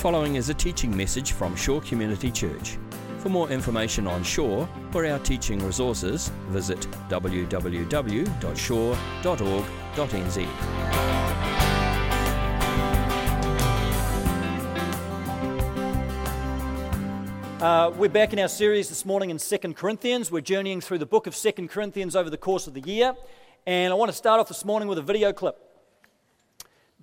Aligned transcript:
following 0.00 0.36
is 0.36 0.48
a 0.48 0.54
teaching 0.54 0.96
message 0.96 1.32
from 1.32 1.54
Shore 1.54 1.82
Community 1.82 2.30
Church. 2.30 2.78
For 3.18 3.28
more 3.28 3.50
information 3.50 4.06
on 4.06 4.22
Shore 4.22 4.66
or 4.94 5.04
our 5.04 5.18
teaching 5.18 5.62
resources, 5.62 6.32
visit 6.48 6.80
www.shore.org.nz. 7.10 7.50
Uh, 17.60 17.90
we're 17.98 18.08
back 18.08 18.32
in 18.32 18.38
our 18.38 18.48
series 18.48 18.88
this 18.88 19.04
morning 19.04 19.28
in 19.28 19.36
2 19.36 19.58
Corinthians. 19.74 20.30
We're 20.32 20.40
journeying 20.40 20.80
through 20.80 20.96
the 20.96 21.04
book 21.04 21.26
of 21.26 21.36
2 21.36 21.68
Corinthians 21.68 22.16
over 22.16 22.30
the 22.30 22.38
course 22.38 22.66
of 22.66 22.72
the 22.72 22.80
year. 22.80 23.14
And 23.66 23.92
I 23.92 23.96
want 23.96 24.10
to 24.10 24.16
start 24.16 24.40
off 24.40 24.48
this 24.48 24.64
morning 24.64 24.88
with 24.88 24.96
a 24.96 25.02
video 25.02 25.34
clip 25.34 25.69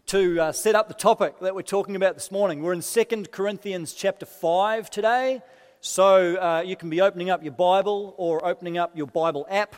to 0.07 0.39
uh, 0.39 0.51
set 0.53 0.73
up 0.73 0.87
the 0.87 0.93
topic 0.93 1.37
that 1.41 1.53
we're 1.53 1.61
talking 1.61 1.97
about 1.97 2.13
this 2.13 2.31
morning. 2.31 2.63
We're 2.63 2.71
in 2.71 2.79
2 2.79 3.25
Corinthians 3.29 3.91
chapter 3.91 4.25
5 4.25 4.89
today. 4.89 5.41
So 5.81 6.37
uh, 6.37 6.63
you 6.65 6.77
can 6.77 6.89
be 6.89 7.01
opening 7.01 7.29
up 7.29 7.43
your 7.43 7.51
Bible 7.51 8.15
or 8.15 8.45
opening 8.45 8.77
up 8.77 8.95
your 8.95 9.07
Bible 9.07 9.45
app 9.49 9.75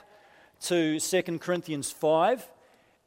to 0.66 1.00
2 1.00 1.24
Corinthians 1.40 1.92
5. 1.92 2.48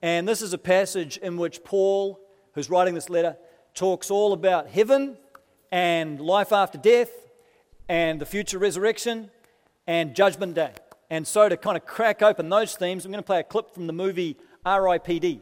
And 0.03 0.27
this 0.27 0.43
is 0.43 0.53
a 0.53 0.59
passage 0.59 1.17
in 1.19 1.37
which 1.37 1.63
Paul, 1.63 2.19
who's 2.55 2.69
writing 2.69 2.95
this 2.97 3.09
letter, 3.09 3.37
talks 3.73 4.11
all 4.11 4.33
about 4.33 4.67
heaven 4.67 5.17
and 5.71 6.21
life 6.21 6.51
after 6.51 6.77
death 6.77 7.13
and 7.89 8.21
the 8.21 8.27
future 8.27 8.59
resurrection 8.59 9.31
and 9.87 10.17
judgment 10.17 10.55
day. 10.55 10.73
And 11.09 11.25
so, 11.25 11.49
to 11.49 11.57
kind 11.57 11.77
of 11.77 11.87
crack 11.87 12.21
open 12.21 12.49
those 12.49 12.75
themes, 12.75 13.05
I'm 13.05 13.13
going 13.13 13.23
to 13.23 13.27
play 13.27 13.39
a 13.39 13.45
clip 13.45 13.73
from 13.73 13.87
the 13.87 13.93
movie 13.93 14.39
R.I.P.D. 14.67 15.41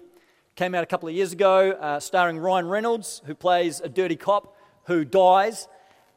Came 0.61 0.75
out 0.75 0.83
a 0.83 0.87
couple 0.87 1.09
of 1.09 1.15
years 1.15 1.33
ago, 1.33 1.71
uh, 1.71 2.01
starring 2.01 2.39
Ryan 2.39 2.69
Reynolds, 2.69 3.23
who 3.25 3.35
plays 3.35 3.81
a 3.81 3.89
dirty 3.89 4.17
cop 4.17 4.55
who 4.85 5.07
dies. 5.07 5.67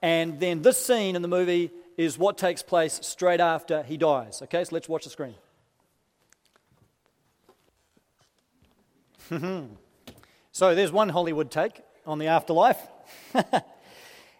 And 0.01 0.37
then 0.37 0.61
this 0.61 0.85
scene 0.85 1.15
in 1.15 1.21
the 1.21 1.29
movie 1.29 1.71
is 1.95 2.17
what 2.17 2.37
takes 2.37 2.61
place 2.61 2.99
straight 3.03 3.39
after 3.39 3.83
he 3.83 3.95
dies. 3.95 4.41
Okay, 4.41 4.65
so 4.65 4.75
let's 4.75 4.89
watch 4.89 5.05
the 5.05 5.09
screen. 5.11 5.35
so 10.51 10.75
there's 10.75 10.91
one 10.91 11.07
Hollywood 11.07 11.49
take 11.49 11.81
on 12.05 12.19
the 12.19 12.27
afterlife. 12.27 12.81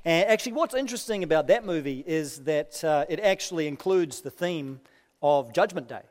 And 0.06 0.30
actually, 0.30 0.52
what's 0.52 0.76
interesting 0.76 1.24
about 1.24 1.48
that 1.48 1.64
movie 1.64 2.04
is 2.06 2.40
that 2.40 2.84
uh, 2.84 3.06
it 3.08 3.22
actually 3.22 3.68
includes 3.68 4.20
the 4.20 4.32
theme 4.32 4.82
of 5.22 5.54
Judgment 5.54 5.88
Day. 5.88 6.02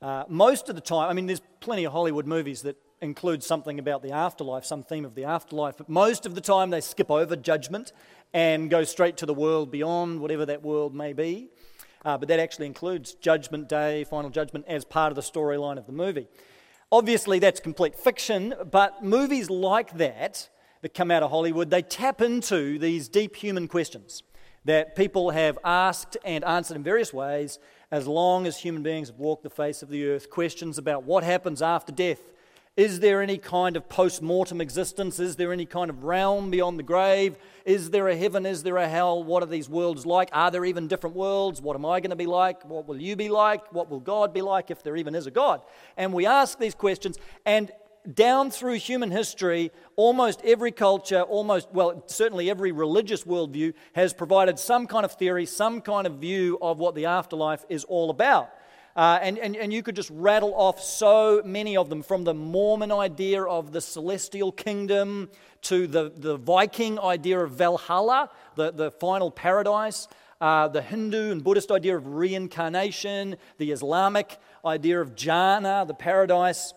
Uh, 0.00 0.24
most 0.26 0.70
of 0.70 0.74
the 0.74 0.80
time, 0.80 1.10
I 1.10 1.12
mean, 1.12 1.26
there's 1.26 1.42
plenty 1.60 1.84
of 1.84 1.92
Hollywood 1.92 2.26
movies 2.26 2.62
that 2.62 2.78
include 3.06 3.42
something 3.42 3.78
about 3.78 4.02
the 4.02 4.10
afterlife, 4.10 4.64
some 4.64 4.82
theme 4.82 5.04
of 5.06 5.14
the 5.14 5.24
afterlife, 5.24 5.76
but 5.78 5.88
most 5.88 6.26
of 6.26 6.34
the 6.34 6.40
time 6.40 6.68
they 6.70 6.82
skip 6.82 7.10
over 7.10 7.34
judgment 7.36 7.92
and 8.34 8.68
go 8.68 8.84
straight 8.84 9.16
to 9.16 9.26
the 9.26 9.32
world 9.32 9.70
beyond, 9.70 10.20
whatever 10.20 10.44
that 10.44 10.62
world 10.62 10.94
may 10.94 11.14
be. 11.14 11.48
Uh, 12.04 12.18
but 12.18 12.28
that 12.28 12.38
actually 12.38 12.66
includes 12.66 13.14
Judgment 13.14 13.68
Day, 13.68 14.04
Final 14.04 14.30
Judgment, 14.30 14.64
as 14.68 14.84
part 14.84 15.10
of 15.10 15.16
the 15.16 15.22
storyline 15.22 15.78
of 15.78 15.86
the 15.86 15.92
movie. 15.92 16.28
Obviously, 16.92 17.38
that's 17.38 17.58
complete 17.58 17.96
fiction, 17.96 18.54
but 18.70 19.02
movies 19.02 19.48
like 19.50 19.96
that 19.96 20.48
that 20.82 20.94
come 20.94 21.10
out 21.10 21.22
of 21.22 21.30
Hollywood, 21.30 21.70
they 21.70 21.82
tap 21.82 22.20
into 22.20 22.78
these 22.78 23.08
deep 23.08 23.34
human 23.34 23.66
questions 23.66 24.22
that 24.64 24.94
people 24.94 25.30
have 25.30 25.58
asked 25.64 26.16
and 26.24 26.44
answered 26.44 26.76
in 26.76 26.82
various 26.82 27.12
ways 27.12 27.58
as 27.90 28.06
long 28.06 28.46
as 28.46 28.58
human 28.58 28.82
beings 28.82 29.08
have 29.08 29.18
walked 29.18 29.42
the 29.42 29.50
face 29.50 29.82
of 29.82 29.88
the 29.88 30.06
earth. 30.08 30.28
Questions 30.28 30.76
about 30.78 31.04
what 31.04 31.24
happens 31.24 31.62
after 31.62 31.92
death. 31.92 32.20
Is 32.76 33.00
there 33.00 33.22
any 33.22 33.38
kind 33.38 33.74
of 33.74 33.88
post 33.88 34.20
mortem 34.20 34.60
existence? 34.60 35.18
Is 35.18 35.36
there 35.36 35.50
any 35.50 35.64
kind 35.64 35.88
of 35.88 36.04
realm 36.04 36.50
beyond 36.50 36.78
the 36.78 36.82
grave? 36.82 37.38
Is 37.64 37.88
there 37.88 38.06
a 38.08 38.14
heaven? 38.14 38.44
Is 38.44 38.62
there 38.64 38.76
a 38.76 38.86
hell? 38.86 39.24
What 39.24 39.42
are 39.42 39.46
these 39.46 39.66
worlds 39.66 40.04
like? 40.04 40.28
Are 40.32 40.50
there 40.50 40.62
even 40.62 40.86
different 40.86 41.16
worlds? 41.16 41.62
What 41.62 41.74
am 41.74 41.86
I 41.86 42.00
going 42.00 42.10
to 42.10 42.16
be 42.16 42.26
like? 42.26 42.68
What 42.68 42.86
will 42.86 43.00
you 43.00 43.16
be 43.16 43.30
like? 43.30 43.72
What 43.72 43.88
will 43.88 44.00
God 44.00 44.34
be 44.34 44.42
like 44.42 44.70
if 44.70 44.82
there 44.82 44.94
even 44.94 45.14
is 45.14 45.26
a 45.26 45.30
God? 45.30 45.62
And 45.96 46.12
we 46.12 46.26
ask 46.26 46.58
these 46.58 46.74
questions, 46.74 47.16
and 47.46 47.72
down 48.12 48.50
through 48.50 48.74
human 48.74 49.10
history, 49.10 49.72
almost 49.96 50.42
every 50.44 50.70
culture, 50.70 51.22
almost, 51.22 51.68
well, 51.72 52.04
certainly 52.06 52.50
every 52.50 52.72
religious 52.72 53.24
worldview 53.24 53.72
has 53.94 54.12
provided 54.12 54.58
some 54.58 54.86
kind 54.86 55.04
of 55.04 55.12
theory, 55.12 55.46
some 55.46 55.80
kind 55.80 56.06
of 56.06 56.16
view 56.16 56.58
of 56.60 56.78
what 56.78 56.94
the 56.94 57.06
afterlife 57.06 57.64
is 57.68 57.84
all 57.84 58.10
about. 58.10 58.50
Uh, 58.96 59.18
and, 59.20 59.38
and, 59.38 59.54
and 59.56 59.72
you 59.74 59.82
could 59.82 59.94
just 59.94 60.10
rattle 60.10 60.54
off 60.54 60.82
so 60.82 61.42
many 61.44 61.76
of 61.76 61.90
them 61.90 62.02
from 62.02 62.24
the 62.24 62.32
Mormon 62.32 62.90
idea 62.90 63.42
of 63.42 63.70
the 63.70 63.80
celestial 63.80 64.50
kingdom 64.50 65.28
to 65.60 65.86
the, 65.86 66.10
the 66.16 66.38
Viking 66.38 66.98
idea 66.98 67.38
of 67.38 67.50
Valhalla, 67.50 68.30
the, 68.54 68.72
the 68.72 68.90
final 68.90 69.30
paradise, 69.30 70.08
uh, 70.40 70.68
the 70.68 70.80
Hindu 70.80 71.30
and 71.30 71.44
Buddhist 71.44 71.70
idea 71.70 71.94
of 71.94 72.06
reincarnation, 72.06 73.36
the 73.58 73.70
Islamic 73.70 74.38
idea 74.64 74.98
of 74.98 75.14
Jannah, 75.14 75.84
the 75.86 75.94
paradise 75.94 76.72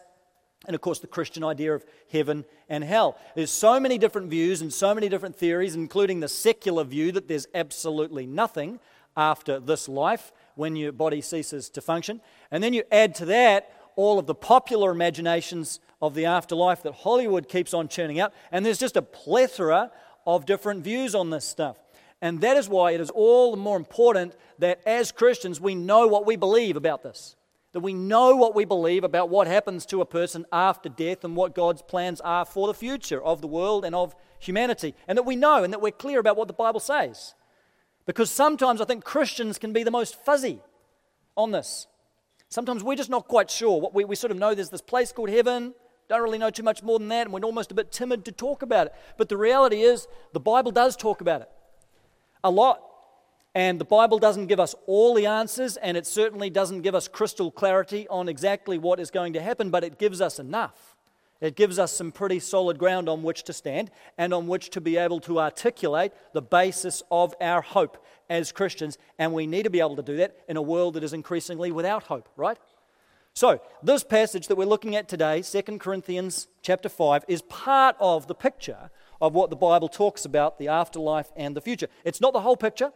and 0.65 0.75
of 0.75 0.81
course 0.81 0.99
the 0.99 1.07
Christian 1.07 1.43
idea 1.45 1.73
of 1.73 1.85
heaven 2.11 2.43
and 2.67 2.83
hell. 2.83 3.17
There's 3.33 3.51
so 3.51 3.79
many 3.79 3.97
different 3.97 4.29
views 4.29 4.61
and 4.61 4.73
so 4.73 4.93
many 4.93 5.07
different 5.07 5.37
theories, 5.37 5.73
including 5.73 6.19
the 6.19 6.27
secular 6.27 6.83
view 6.83 7.13
that 7.13 7.29
there's 7.29 7.47
absolutely 7.55 8.25
nothing 8.25 8.81
after 9.15 9.59
this 9.59 9.87
life 9.87 10.33
when 10.59 10.75
your 10.75 10.91
body 10.91 11.21
ceases 11.21 11.69
to 11.69 11.81
function. 11.81 12.21
And 12.51 12.61
then 12.61 12.73
you 12.73 12.83
add 12.91 13.15
to 13.15 13.25
that 13.25 13.73
all 13.95 14.19
of 14.19 14.27
the 14.27 14.35
popular 14.35 14.91
imaginations 14.91 15.79
of 16.01 16.13
the 16.13 16.25
afterlife 16.25 16.83
that 16.83 16.93
Hollywood 16.93 17.49
keeps 17.49 17.73
on 17.73 17.87
churning 17.87 18.19
out, 18.19 18.33
and 18.51 18.65
there's 18.65 18.77
just 18.77 18.95
a 18.95 19.01
plethora 19.01 19.91
of 20.25 20.45
different 20.45 20.83
views 20.83 21.15
on 21.15 21.29
this 21.29 21.45
stuff. 21.45 21.77
And 22.21 22.41
that 22.41 22.57
is 22.57 22.67
why 22.67 22.91
it 22.91 23.01
is 23.01 23.09
all 23.09 23.51
the 23.51 23.57
more 23.57 23.77
important 23.77 24.35
that 24.59 24.81
as 24.85 25.11
Christians 25.11 25.59
we 25.61 25.75
know 25.75 26.07
what 26.07 26.25
we 26.25 26.35
believe 26.35 26.75
about 26.75 27.03
this 27.03 27.35
that 27.71 27.81
we 27.81 27.93
know 27.93 28.35
what 28.35 28.55
we 28.55 28.65
believe 28.65 29.03
about 29.03 29.29
what 29.29 29.47
happens 29.47 29.85
to 29.85 30.01
a 30.01 30.05
person 30.05 30.45
after 30.51 30.89
death 30.89 31.23
and 31.23 31.35
what 31.35 31.53
God's 31.53 31.83
plans 31.83 32.19
are 32.21 32.43
for 32.43 32.67
the 32.67 32.73
future 32.73 33.21
of 33.21 33.41
the 33.41 33.47
world 33.47 33.85
and 33.85 33.93
of 33.93 34.15
humanity, 34.39 34.95
and 35.07 35.17
that 35.17 35.23
we 35.23 35.35
know 35.35 35.63
and 35.63 35.71
that 35.71 35.81
we're 35.81 35.91
clear 35.91 36.19
about 36.19 36.35
what 36.35 36.47
the 36.47 36.53
Bible 36.53 36.79
says. 36.79 37.35
Because 38.09 38.31
sometimes 38.31 38.81
I 38.81 38.85
think 38.85 39.03
Christians 39.03 39.59
can 39.59 39.71
be 39.71 39.83
the 39.83 39.91
most 39.91 40.15
fuzzy 40.25 40.61
on 41.37 41.51
this. 41.51 41.85
Sometimes 42.49 42.83
we're 42.83 42.95
just 42.95 43.11
not 43.11 43.27
quite 43.27 43.51
sure. 43.51 43.79
What 43.79 43.93
we, 43.93 44.03
we 44.03 44.15
sort 44.15 44.31
of 44.31 44.37
know 44.39 44.55
there's 44.55 44.71
this 44.71 44.81
place 44.81 45.11
called 45.11 45.29
heaven, 45.29 45.75
don't 46.07 46.23
really 46.23 46.39
know 46.39 46.49
too 46.49 46.63
much 46.63 46.81
more 46.81 46.97
than 46.97 47.07
that, 47.09 47.27
and 47.27 47.31
we're 47.31 47.41
almost 47.41 47.69
a 47.69 47.75
bit 47.75 47.91
timid 47.91 48.25
to 48.25 48.31
talk 48.31 48.63
about 48.63 48.87
it. 48.87 48.93
But 49.19 49.29
the 49.29 49.37
reality 49.37 49.83
is, 49.83 50.07
the 50.33 50.39
Bible 50.39 50.71
does 50.71 50.95
talk 50.95 51.21
about 51.21 51.41
it 51.41 51.49
a 52.43 52.49
lot. 52.49 52.81
And 53.53 53.79
the 53.79 53.85
Bible 53.85 54.17
doesn't 54.17 54.47
give 54.47 54.59
us 54.59 54.73
all 54.87 55.13
the 55.13 55.27
answers, 55.27 55.77
and 55.77 55.95
it 55.95 56.07
certainly 56.07 56.49
doesn't 56.49 56.81
give 56.81 56.95
us 56.95 57.07
crystal 57.07 57.51
clarity 57.51 58.07
on 58.07 58.27
exactly 58.27 58.79
what 58.79 58.99
is 58.99 59.11
going 59.11 59.33
to 59.33 59.41
happen, 59.41 59.69
but 59.69 59.83
it 59.83 59.99
gives 59.99 60.19
us 60.19 60.39
enough. 60.39 60.88
It 61.41 61.55
gives 61.55 61.79
us 61.79 61.93
some 61.93 62.11
pretty 62.11 62.39
solid 62.39 62.77
ground 62.77 63.07
on 63.07 63.23
which 63.23 63.43
to 63.43 63.53
stand 63.53 63.91
and 64.17 64.33
on 64.33 64.47
which 64.47 64.69
to 64.71 64.81
be 64.81 64.97
able 64.97 65.21
to 65.21 65.39
articulate 65.39 66.11
the 66.33 66.41
basis 66.41 67.01
of 67.09 67.33
our 67.39 67.61
hope 67.61 68.03
as 68.29 68.51
Christians. 68.51 68.97
And 69.17 69.33
we 69.33 69.47
need 69.47 69.63
to 69.63 69.69
be 69.69 69.79
able 69.79 69.95
to 69.95 70.03
do 70.03 70.17
that 70.17 70.35
in 70.49 70.57
a 70.57 70.61
world 70.61 70.95
that 70.95 71.03
is 71.03 71.13
increasingly 71.13 71.71
without 71.71 72.03
hope, 72.03 72.27
right? 72.35 72.57
So, 73.33 73.61
this 73.81 74.03
passage 74.03 74.47
that 74.47 74.57
we're 74.57 74.65
looking 74.65 74.97
at 74.97 75.07
today, 75.07 75.41
2 75.41 75.61
Corinthians 75.77 76.49
chapter 76.61 76.89
5, 76.89 77.23
is 77.29 77.41
part 77.43 77.95
of 77.99 78.27
the 78.27 78.35
picture 78.35 78.89
of 79.21 79.33
what 79.33 79.49
the 79.49 79.55
Bible 79.55 79.87
talks 79.87 80.25
about 80.25 80.59
the 80.59 80.67
afterlife 80.67 81.31
and 81.37 81.55
the 81.55 81.61
future. 81.61 81.87
It's 82.03 82.19
not 82.19 82.33
the 82.33 82.41
whole 82.41 82.57
picture, 82.57 82.91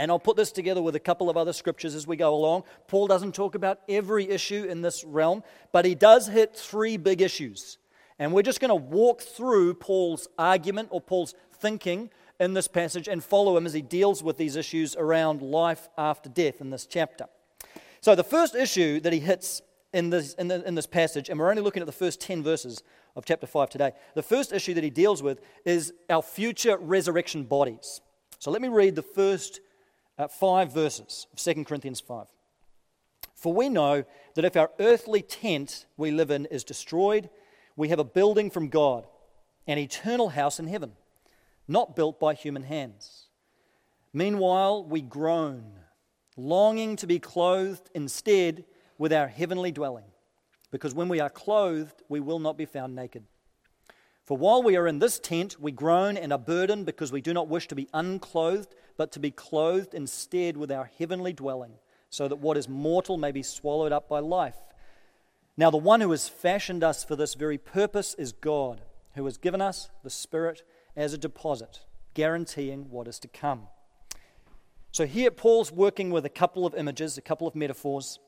and 0.00 0.10
I'll 0.10 0.18
put 0.18 0.38
this 0.38 0.50
together 0.50 0.80
with 0.80 0.96
a 0.96 1.00
couple 1.00 1.28
of 1.28 1.36
other 1.36 1.52
scriptures 1.52 1.94
as 1.94 2.06
we 2.06 2.16
go 2.16 2.34
along. 2.34 2.62
Paul 2.88 3.06
doesn't 3.06 3.34
talk 3.34 3.54
about 3.54 3.80
every 3.86 4.30
issue 4.30 4.64
in 4.64 4.80
this 4.80 5.04
realm, 5.04 5.42
but 5.72 5.84
he 5.84 5.94
does 5.94 6.26
hit 6.26 6.56
three 6.56 6.96
big 6.96 7.20
issues. 7.20 7.76
And 8.18 8.32
we're 8.32 8.40
just 8.40 8.60
going 8.60 8.70
to 8.70 8.74
walk 8.74 9.20
through 9.20 9.74
Paul's 9.74 10.26
argument 10.38 10.88
or 10.90 11.02
Paul's 11.02 11.34
thinking 11.52 12.08
in 12.38 12.54
this 12.54 12.66
passage 12.66 13.08
and 13.08 13.22
follow 13.22 13.58
him 13.58 13.66
as 13.66 13.74
he 13.74 13.82
deals 13.82 14.22
with 14.22 14.38
these 14.38 14.56
issues 14.56 14.96
around 14.96 15.42
life 15.42 15.90
after 15.98 16.30
death 16.30 16.62
in 16.62 16.70
this 16.70 16.86
chapter. 16.86 17.26
So, 18.00 18.14
the 18.14 18.24
first 18.24 18.54
issue 18.54 19.00
that 19.00 19.12
he 19.12 19.20
hits 19.20 19.60
in 19.92 20.08
this, 20.08 20.32
in, 20.32 20.48
the, 20.48 20.66
in 20.66 20.76
this 20.76 20.86
passage, 20.86 21.28
and 21.28 21.38
we're 21.38 21.50
only 21.50 21.60
looking 21.60 21.82
at 21.82 21.86
the 21.86 21.92
first 21.92 22.22
10 22.22 22.42
verses 22.42 22.82
of 23.16 23.26
chapter 23.26 23.46
5 23.46 23.68
today, 23.68 23.92
the 24.14 24.22
first 24.22 24.50
issue 24.50 24.72
that 24.72 24.84
he 24.84 24.88
deals 24.88 25.22
with 25.22 25.42
is 25.66 25.92
our 26.08 26.22
future 26.22 26.78
resurrection 26.78 27.44
bodies. 27.44 28.00
So, 28.38 28.50
let 28.50 28.62
me 28.62 28.68
read 28.68 28.94
the 28.94 29.02
first 29.02 29.60
uh, 30.20 30.28
five 30.28 30.70
verses 30.72 31.26
of 31.32 31.38
2 31.38 31.64
Corinthians 31.64 31.98
5. 31.98 32.26
For 33.34 33.54
we 33.54 33.70
know 33.70 34.04
that 34.34 34.44
if 34.44 34.54
our 34.54 34.70
earthly 34.78 35.22
tent 35.22 35.86
we 35.96 36.10
live 36.10 36.30
in 36.30 36.44
is 36.46 36.62
destroyed, 36.62 37.30
we 37.74 37.88
have 37.88 37.98
a 37.98 38.04
building 38.04 38.50
from 38.50 38.68
God, 38.68 39.06
an 39.66 39.78
eternal 39.78 40.28
house 40.28 40.60
in 40.60 40.66
heaven, 40.66 40.92
not 41.66 41.96
built 41.96 42.20
by 42.20 42.34
human 42.34 42.64
hands. 42.64 43.28
Meanwhile, 44.12 44.84
we 44.84 45.00
groan, 45.00 45.64
longing 46.36 46.96
to 46.96 47.06
be 47.06 47.18
clothed 47.18 47.88
instead 47.94 48.64
with 48.98 49.14
our 49.14 49.28
heavenly 49.28 49.72
dwelling, 49.72 50.04
because 50.70 50.92
when 50.92 51.08
we 51.08 51.20
are 51.20 51.30
clothed, 51.30 52.02
we 52.10 52.20
will 52.20 52.40
not 52.40 52.58
be 52.58 52.66
found 52.66 52.94
naked. 52.94 53.24
For 54.30 54.36
while 54.36 54.62
we 54.62 54.76
are 54.76 54.86
in 54.86 54.98
this 54.98 55.18
tent, 55.18 55.58
we 55.58 55.72
groan 55.72 56.16
and 56.16 56.32
are 56.32 56.38
burdened 56.38 56.86
because 56.86 57.10
we 57.10 57.22
do 57.22 57.32
not 57.32 57.48
wish 57.48 57.66
to 57.68 57.74
be 57.74 57.88
unclothed, 57.94 58.74
but 59.00 59.12
to 59.12 59.18
be 59.18 59.30
clothed 59.30 59.94
instead 59.94 60.58
with 60.58 60.70
our 60.70 60.90
heavenly 60.98 61.32
dwelling, 61.32 61.72
so 62.10 62.28
that 62.28 62.36
what 62.36 62.58
is 62.58 62.68
mortal 62.68 63.16
may 63.16 63.32
be 63.32 63.42
swallowed 63.42 63.92
up 63.92 64.10
by 64.10 64.18
life. 64.18 64.58
Now, 65.56 65.70
the 65.70 65.78
one 65.78 66.02
who 66.02 66.10
has 66.10 66.28
fashioned 66.28 66.84
us 66.84 67.02
for 67.02 67.16
this 67.16 67.32
very 67.32 67.56
purpose 67.56 68.12
is 68.12 68.32
God, 68.32 68.82
who 69.14 69.24
has 69.24 69.38
given 69.38 69.62
us 69.62 69.88
the 70.04 70.10
Spirit 70.10 70.64
as 70.94 71.14
a 71.14 71.18
deposit, 71.18 71.80
guaranteeing 72.12 72.90
what 72.90 73.08
is 73.08 73.18
to 73.20 73.28
come. 73.28 73.68
So, 74.92 75.06
here 75.06 75.30
Paul's 75.30 75.72
working 75.72 76.10
with 76.10 76.26
a 76.26 76.28
couple 76.28 76.66
of 76.66 76.74
images, 76.74 77.16
a 77.16 77.22
couple 77.22 77.48
of 77.48 77.54
metaphors. 77.54 78.18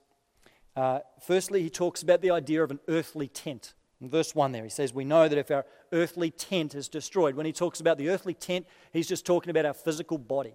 Uh, 0.75 1.01
firstly, 1.21 1.63
he 1.63 1.69
talks 1.69 2.03
about 2.03 2.23
the 2.23 2.31
idea 2.31 2.65
of 2.65 2.71
an 2.71 2.81
earthly 2.89 3.29
tent. 3.29 3.75
In 4.01 4.09
verse 4.09 4.35
1 4.35 4.53
there, 4.53 4.65
he 4.65 4.71
says, 4.71 4.95
We 4.95 5.05
know 5.05 5.29
that 5.29 5.37
if 5.37 5.51
our 5.51 5.67
earthly 5.93 6.31
tent 6.31 6.75
is 6.75 6.89
destroyed, 6.89 7.35
when 7.35 7.45
he 7.45 7.53
talks 7.53 7.79
about 7.79 7.99
the 7.99 8.09
earthly 8.09 8.33
tent, 8.33 8.67
he's 8.91 9.07
just 9.07 9.27
talking 9.27 9.51
about 9.51 9.67
our 9.67 9.75
physical 9.75 10.17
body 10.17 10.55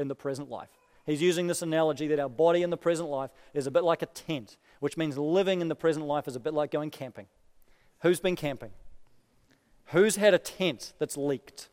in 0.00 0.08
the 0.08 0.14
present 0.14 0.50
life. 0.50 0.68
He's 1.06 1.22
using 1.22 1.46
this 1.46 1.62
analogy 1.62 2.06
that 2.08 2.20
our 2.20 2.28
body 2.28 2.62
in 2.62 2.70
the 2.70 2.76
present 2.76 3.08
life 3.08 3.30
is 3.54 3.66
a 3.66 3.70
bit 3.70 3.84
like 3.84 4.02
a 4.02 4.06
tent, 4.06 4.56
which 4.80 4.96
means 4.96 5.18
living 5.18 5.60
in 5.60 5.68
the 5.68 5.74
present 5.74 6.06
life 6.06 6.28
is 6.28 6.36
a 6.36 6.40
bit 6.40 6.54
like 6.54 6.70
going 6.70 6.90
camping. 6.90 7.26
Who's 8.02 8.20
been 8.20 8.36
camping? 8.36 8.70
Who's 9.86 10.16
had 10.16 10.34
a 10.34 10.38
tent 10.38 10.92
that's 10.98 11.16
leaked 11.16 11.68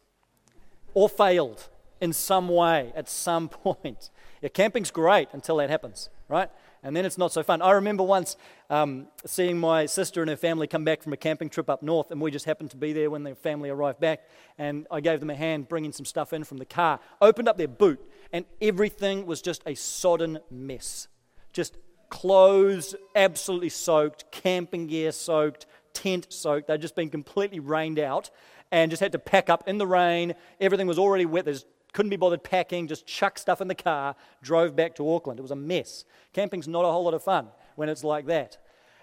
or 0.94 1.08
failed 1.08 1.70
in 2.02 2.14
some 2.14 2.50
way 2.50 2.92
at 2.96 3.10
some 3.10 3.50
point? 3.50 4.10
Yeah, 4.42 4.50
camping's 4.50 4.92
great 4.92 5.30
until 5.34 5.58
that 5.58 5.70
happens, 5.70 6.10
right? 6.28 6.50
and 6.84 6.96
then 6.96 7.06
it's 7.06 7.18
not 7.18 7.32
so 7.32 7.44
fun. 7.44 7.62
I 7.62 7.72
remember 7.72 8.04
once 8.04 8.38
um, 8.70 9.08
seeing 9.26 9.58
my 9.58 9.86
sister 9.86 10.22
and 10.22 10.30
her 10.30 10.38
family 10.38 10.68
come 10.68 10.84
back 10.84 11.02
from 11.02 11.12
a 11.12 11.18
camping 11.18 11.50
trip 11.50 11.70
up 11.70 11.84
north, 11.84 12.12
and 12.12 12.22
we 12.22 12.32
just 12.32 12.46
happened 12.46 12.72
to 12.72 12.78
be 12.78 12.94
there 12.94 13.10
when 13.10 13.24
their 13.24 13.36
family 13.36 13.70
arrived 13.70 14.00
back. 14.00 14.22
And 14.58 14.88
I 14.90 15.02
gave 15.02 15.20
them 15.20 15.30
a 15.30 15.36
hand 15.36 15.68
bringing 15.68 15.92
some 15.92 16.06
stuff 16.06 16.34
in 16.34 16.44
from 16.44 16.58
the 16.58 16.66
car, 16.66 17.00
opened 17.22 17.50
up 17.50 17.58
their 17.58 17.68
boot, 17.68 18.00
and 18.32 18.46
everything 18.62 19.26
was 19.26 19.42
just 19.42 19.62
a 19.66 19.76
sodden 19.76 20.40
mess. 20.50 21.08
Just 21.54 21.78
clothes 22.10 22.96
absolutely 23.16 23.70
soaked, 23.70 24.32
camping 24.32 24.88
gear 24.88 25.12
soaked, 25.12 25.66
tent 25.94 26.28
soaked. 26.30 26.68
They'd 26.68 26.82
just 26.82 26.96
been 26.96 27.10
completely 27.10 27.60
rained 27.60 28.00
out 28.00 28.30
and 28.72 28.92
just 28.92 29.02
had 29.02 29.12
to 29.14 29.20
pack 29.20 29.50
up 29.50 29.68
in 29.68 29.78
the 29.78 29.88
rain. 29.88 30.36
Everything 30.60 30.88
was 30.88 31.00
already 31.00 31.26
wet. 31.26 31.46
There's 31.46 31.66
couldn't 31.94 32.10
be 32.12 32.18
bothered 32.18 32.44
packing, 32.44 32.88
just 32.88 33.08
chucked 33.08 33.40
stuff 33.40 33.60
in 33.60 33.68
the 33.68 33.74
car, 33.74 34.16
drove 34.44 34.76
back 34.76 34.94
to 34.96 35.10
Auckland. 35.12 35.40
It 35.40 35.42
was 35.42 35.52
a 35.52 35.56
mess. 35.56 36.06
Camping's 36.32 36.68
not 36.68 36.86
a 36.86 36.92
whole 36.92 37.06
lot 37.06 37.16
of 37.16 37.24
fun 37.24 37.48
when 37.76 37.90
it's 37.90 38.04
like 38.04 38.28
that. 38.28 38.58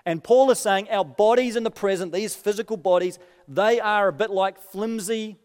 And 0.07 0.23
Paul 0.23 0.51
is 0.51 0.61
saying 0.61 0.89
our 0.91 1.05
bodies 1.05 1.57
in 1.57 1.65
the 1.65 1.71
present, 1.71 2.13
these 2.13 2.37
physical 2.37 2.77
bodies, 2.77 3.19
they 3.49 3.81
are 3.81 4.09
a 4.09 4.13
bit 4.13 4.31
like 4.31 4.61
flimsy 4.61 5.39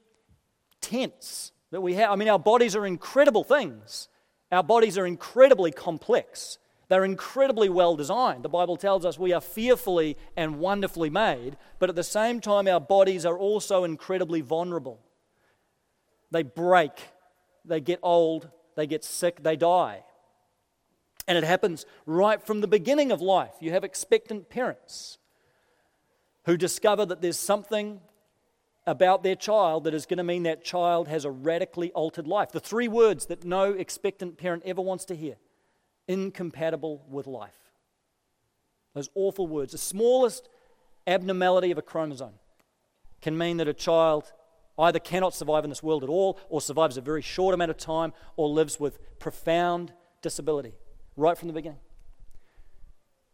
tents 0.82 1.52
that 1.72 1.82
we 1.82 1.94
have. 1.96 2.12
I 2.12 2.16
mean, 2.16 2.30
our 2.30 2.40
bodies 2.40 2.76
are 2.76 2.86
incredible 2.86 3.44
things. 3.44 4.08
Our 4.52 4.64
bodies 4.64 4.98
are 4.98 5.06
incredibly 5.06 5.72
complex. 5.72 6.58
They're 6.88 7.06
incredibly 7.06 7.70
well 7.70 7.96
designed. 7.96 8.44
The 8.44 8.50
Bible 8.50 8.76
tells 8.76 9.06
us 9.06 9.20
we 9.20 9.32
are 9.32 9.42
fearfully 9.42 10.18
and 10.36 10.60
wonderfully 10.60 11.12
made, 11.12 11.56
but 11.78 11.90
at 11.90 11.96
the 11.96 12.04
same 12.04 12.42
time, 12.42 12.68
our 12.68 12.80
bodies 12.80 13.26
are 13.26 13.38
also 13.38 13.84
incredibly 13.84 14.42
vulnerable. 14.42 15.00
They 16.32 16.42
break, 16.44 16.94
they 17.64 17.80
get 17.80 18.00
old, 18.02 18.50
they 18.76 18.88
get 18.88 19.04
sick, 19.04 19.44
they 19.44 19.56
die. 19.56 20.04
And 21.28 21.38
it 21.38 21.44
happens 21.44 21.86
right 22.08 22.42
from 22.44 22.62
the 22.62 22.68
beginning 22.68 23.12
of 23.12 23.22
life. 23.22 23.54
You 23.60 23.72
have 23.72 23.84
expectant 23.84 24.50
parents 24.50 25.20
who 26.46 26.58
discover 26.58 27.06
that 27.06 27.22
there's 27.22 27.38
something 27.38 28.02
about 28.86 29.24
their 29.24 29.36
child 29.36 29.84
that 29.84 29.94
is 29.94 30.06
going 30.06 30.18
to 30.18 30.24
mean 30.24 30.44
that 30.44 30.64
child 30.64 31.08
has 31.08 31.26
a 31.26 31.32
radically 31.32 31.92
altered 31.92 32.28
life. 32.28 32.52
The 32.52 32.60
three 32.60 32.88
words 32.88 33.28
that 33.28 33.44
no 33.44 33.74
expectant 33.74 34.38
parent 34.38 34.64
ever 34.66 34.82
wants 34.82 35.06
to 35.06 35.16
hear 35.16 35.36
incompatible 36.08 37.06
with 37.08 37.28
life. 37.28 37.54
Those 38.96 39.10
awful 39.14 39.48
words. 39.48 39.74
The 39.74 39.78
smallest 39.78 40.50
abnormality 41.06 41.72
of 41.72 41.78
a 41.78 41.84
chromosome 41.84 42.34
can 43.22 43.38
mean 43.38 43.58
that 43.58 43.68
a 43.68 43.74
child 43.74 44.32
either 44.80 45.00
cannot 45.00 45.34
survive 45.34 45.64
in 45.66 45.70
this 45.70 45.84
world 45.84 46.04
at 46.04 46.10
all, 46.10 46.40
or 46.50 46.62
survives 46.62 46.98
a 46.98 47.02
very 47.02 47.22
short 47.22 47.54
amount 47.54 47.70
of 47.70 47.78
time, 47.78 48.14
or 48.38 48.48
lives 48.48 48.80
with 48.80 48.98
profound 49.20 49.94
disability 50.22 50.74
right 51.18 51.38
from 51.38 51.48
the 51.48 51.54
beginning. 51.54 51.80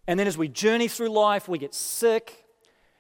And 0.08 0.20
then 0.20 0.28
as 0.28 0.38
we 0.38 0.48
journey 0.48 0.88
through 0.88 1.10
life, 1.10 1.48
we 1.48 1.60
get 1.60 1.74
sick, 1.74 2.45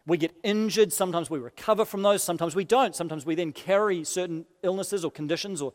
we 0.07 0.17
get 0.17 0.35
injured, 0.43 0.93
sometimes 0.93 1.31
we 1.31 1.39
recover 1.39 1.83
from 1.83 2.03
those, 2.03 2.21
sometimes 2.21 2.55
we 2.55 2.63
don't. 2.63 2.95
Sometimes 2.95 3.25
we 3.25 3.33
then 3.33 3.51
carry 3.51 4.03
certain 4.03 4.45
illnesses 4.61 5.03
or 5.03 5.09
conditions 5.09 5.63
or, 5.63 5.73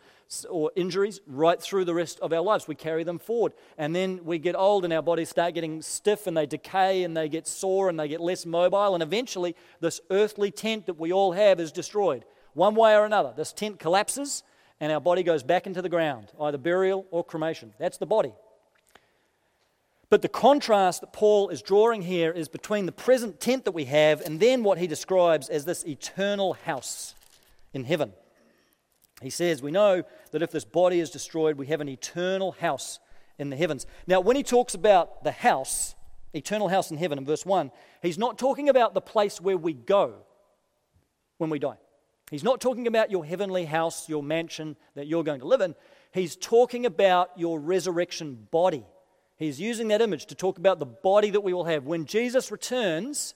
or 0.49 0.71
injuries 0.77 1.21
right 1.27 1.61
through 1.61 1.85
the 1.85 1.95
rest 1.95 2.21
of 2.21 2.33
our 2.33 2.41
lives. 2.41 2.69
We 2.69 2.77
carry 2.77 3.03
them 3.03 3.19
forward. 3.19 3.55
And 3.77 3.95
then 3.95 4.21
we 4.25 4.39
get 4.39 4.55
old 4.55 4.85
and 4.85 4.93
our 4.93 5.03
bodies 5.03 5.31
start 5.31 5.55
getting 5.55 5.83
stiff 5.83 6.29
and 6.29 6.37
they 6.37 6.47
decay 6.47 7.03
and 7.03 7.17
they 7.17 7.29
get 7.29 7.49
sore 7.49 7.89
and 7.89 7.99
they 7.99 8.07
get 8.07 8.21
less 8.21 8.47
mobile. 8.47 8.95
And 8.95 9.03
eventually, 9.03 9.57
this 9.81 10.01
earthly 10.11 10.53
tent 10.53 10.87
that 10.87 10.99
we 10.99 11.13
all 11.13 11.33
have 11.33 11.59
is 11.59 11.73
destroyed 11.73 12.25
one 12.55 12.77
way 12.77 12.95
or 12.95 13.05
another. 13.05 13.33
This 13.37 13.53
tent 13.53 13.81
collapses 13.81 14.45
and 14.79 14.93
our 14.93 15.01
body 15.01 15.25
goes 15.25 15.43
back 15.43 15.67
into 15.67 15.83
the 15.83 15.89
ground, 15.89 16.29
either 16.41 16.57
burial 16.57 17.05
or 17.11 17.25
cremation. 17.25 17.75
That's 17.81 17.99
the 17.99 18.07
body. 18.07 18.33
But 20.11 20.23
the 20.23 20.29
contrast 20.29 21.01
that 21.03 21.13
Paul 21.13 21.51
is 21.51 21.63
drawing 21.63 22.03
here 22.03 22.33
is 22.33 22.49
between 22.49 22.87
the 22.87 22.93
present 22.93 23.41
tent 23.41 23.65
that 23.65 23.73
we 23.73 23.85
have 23.85 24.21
and 24.21 24.41
then 24.41 24.65
what 24.65 24.79
he 24.79 24.89
describes 24.89 25.49
as 25.49 25.65
this 25.65 25.87
eternal 25.87 26.55
house 26.55 27.15
in 27.73 27.85
heaven. 27.85 28.13
He 29.23 29.31
says, 29.31 29.63
We 29.63 29.71
know 29.71 30.03
that 30.33 30.43
if 30.43 30.51
this 30.51 30.65
body 30.65 30.99
is 30.99 31.11
destroyed, 31.11 31.57
we 31.57 31.69
have 31.69 31.81
an 31.81 31.89
eternal 31.89 32.53
house 32.53 32.99
in 33.39 33.51
the 33.51 33.57
heavens. 33.57 33.87
Now, 34.09 34.21
when 34.21 34.35
he 34.35 34.43
talks 34.43 34.75
about 34.75 35.23
the 35.23 35.31
house, 35.31 35.95
eternal 36.35 36.69
house 36.69 36.91
in 36.91 36.97
heaven 36.97 37.17
in 37.17 37.25
verse 37.25 37.47
1, 37.47 37.71
he's 38.03 38.19
not 38.19 38.37
talking 38.37 38.69
about 38.69 38.95
the 38.95 39.01
place 39.01 39.41
where 39.41 39.57
we 39.57 39.75
go 39.75 40.15
when 41.39 41.51
we 41.51 41.61
die. 41.61 41.79
He's 42.33 42.45
not 42.45 42.61
talking 42.61 42.89
about 42.89 43.13
your 43.13 43.25
heavenly 43.25 43.65
house, 43.65 44.09
your 44.09 44.23
mansion 44.23 44.77
that 44.95 45.07
you're 45.07 45.25
going 45.25 45.41
to 45.41 45.47
live 45.47 45.61
in. 45.61 45.75
He's 46.13 46.35
talking 46.35 46.85
about 46.85 47.31
your 47.37 47.61
resurrection 47.61 48.49
body. 48.51 48.85
He's 49.41 49.59
using 49.59 49.89
that 49.89 50.03
image 50.03 50.27
to 50.27 50.35
talk 50.35 50.59
about 50.59 50.81
the 50.81 50.87
body 50.87 51.31
that 51.31 51.41
we 51.41 51.55
will 51.55 51.65
have. 51.65 51.87
When 51.87 52.05
Jesus 52.05 52.53
returns, 52.53 53.35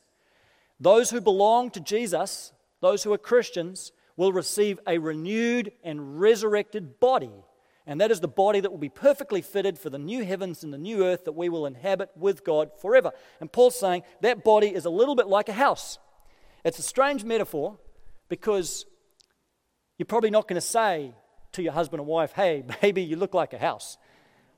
those 0.79 1.09
who 1.09 1.19
belong 1.19 1.71
to 1.71 1.81
Jesus, 1.81 2.53
those 2.83 3.03
who 3.03 3.13
are 3.15 3.19
Christians, 3.19 3.91
will 4.15 4.31
receive 4.31 4.79
a 4.87 4.99
renewed 4.99 5.73
and 5.83 6.21
resurrected 6.21 7.01
body. 7.01 7.33
And 7.87 8.03
that 8.03 8.11
is 8.11 8.21
the 8.21 8.29
body 8.29 8.61
that 8.61 8.71
will 8.71 8.77
be 8.77 8.91
perfectly 8.91 9.41
fitted 9.41 9.79
for 9.79 9.89
the 9.89 9.99
new 9.99 10.23
heavens 10.23 10.63
and 10.63 10.75
the 10.75 10.79
new 10.79 11.07
earth 11.07 11.25
that 11.25 11.33
we 11.33 11.49
will 11.49 11.65
inhabit 11.65 12.11
with 12.15 12.45
God 12.45 12.71
forever. 12.83 13.13
And 13.41 13.51
Paul's 13.51 13.81
saying 13.81 14.03
that 14.21 14.45
body 14.45 14.75
is 14.75 14.85
a 14.85 14.91
little 14.91 15.15
bit 15.15 15.27
like 15.27 15.49
a 15.49 15.55
house. 15.55 15.99
It's 16.65 16.79
a 16.79 16.83
strange 16.83 17.25
metaphor 17.25 17.79
because 18.29 18.85
you're 19.97 20.05
probably 20.05 20.31
not 20.31 20.49
going 20.49 20.61
to 20.61 20.67
say 20.67 21.15
to 21.53 21.63
your 21.63 21.73
husband 21.73 22.01
or 22.01 22.05
wife, 22.05 22.33
hey, 22.33 22.63
baby, 22.83 23.03
you 23.03 23.17
look 23.17 23.33
like 23.33 23.55
a 23.55 23.59
house. 23.59 23.97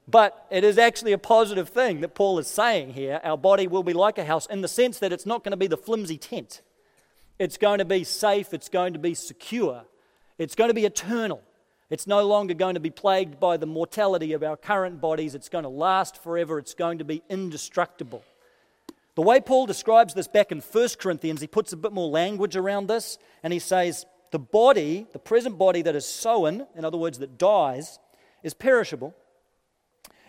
But 0.09 0.47
it 0.51 0.63
is 0.63 0.79
actually 0.79 1.13
a 1.13 1.19
positive 1.19 1.69
thing 1.69 2.01
that 2.01 2.15
Paul 2.15 2.39
is 2.39 2.47
saying 2.47 2.93
here. 2.93 3.21
Our 3.25 3.37
body 3.37 3.67
will 3.67 3.83
be 3.83 3.93
like 3.93 4.19
a 4.19 4.25
house 4.25 4.47
in 4.47 4.61
the 4.61 4.69
sense 4.69 4.99
that 5.01 5.13
it's 5.13 5.27
not 5.27 5.43
going 5.43 5.51
to 5.51 5.57
be 5.57 5.67
the 5.67 5.77
flimsy 5.77 6.17
tent. 6.17 6.63
It's 7.39 7.59
going 7.59 7.79
to 7.79 7.85
be 7.85 8.05
safe, 8.05 8.55
it's 8.55 8.69
going 8.69 8.95
to 8.95 8.99
be 8.99 9.15
secure, 9.15 9.85
it's 10.39 10.55
going 10.55 10.71
to 10.71 10.75
be 10.75 10.87
eternal. 10.87 11.43
It's 11.89 12.07
no 12.07 12.27
longer 12.27 12.53
going 12.53 12.75
to 12.75 12.81
be 12.81 12.91
plagued 12.91 13.39
by 13.39 13.57
the 13.57 13.67
mortality 13.67 14.33
of 14.33 14.43
our 14.43 14.57
current 14.57 15.01
bodies. 15.01 15.37
It's 15.37 15.49
going 15.49 15.63
to 15.63 15.69
last 15.69 16.21
forever. 16.21 16.59
It's 16.59 16.75
going 16.75 16.99
to 16.99 17.05
be 17.05 17.23
indestructible. 17.31 18.25
The 19.15 19.23
way 19.23 19.41
Paul 19.41 19.67
describes 19.67 20.13
this 20.13 20.27
back 20.27 20.51
in 20.51 20.61
1 20.61 20.89
Corinthians, 20.99 21.41
he 21.41 21.47
puts 21.47 21.73
a 21.73 21.77
bit 21.77 21.93
more 21.93 22.09
language 22.09 22.57
around 22.57 22.89
this, 22.89 23.19
and 23.43 23.53
he 23.53 23.61
says, 23.61 24.05
The 24.33 24.39
body, 24.39 25.07
the 25.13 25.21
present 25.21 25.59
body 25.59 25.81
that 25.83 25.95
is 25.95 26.05
sown, 26.05 26.67
in 26.75 26.85
other 26.85 26.99
words, 26.99 27.19
that 27.21 27.39
dies, 27.39 28.01
is 28.43 28.53
perishable. 28.53 29.15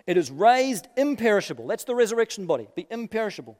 It 0.07 0.17
is 0.17 0.31
raised 0.31 0.87
imperishable. 0.95 1.67
That's 1.67 1.83
the 1.83 1.93
resurrection 1.93 2.47
body, 2.47 2.67
be 2.75 2.87
imperishable. 2.89 3.57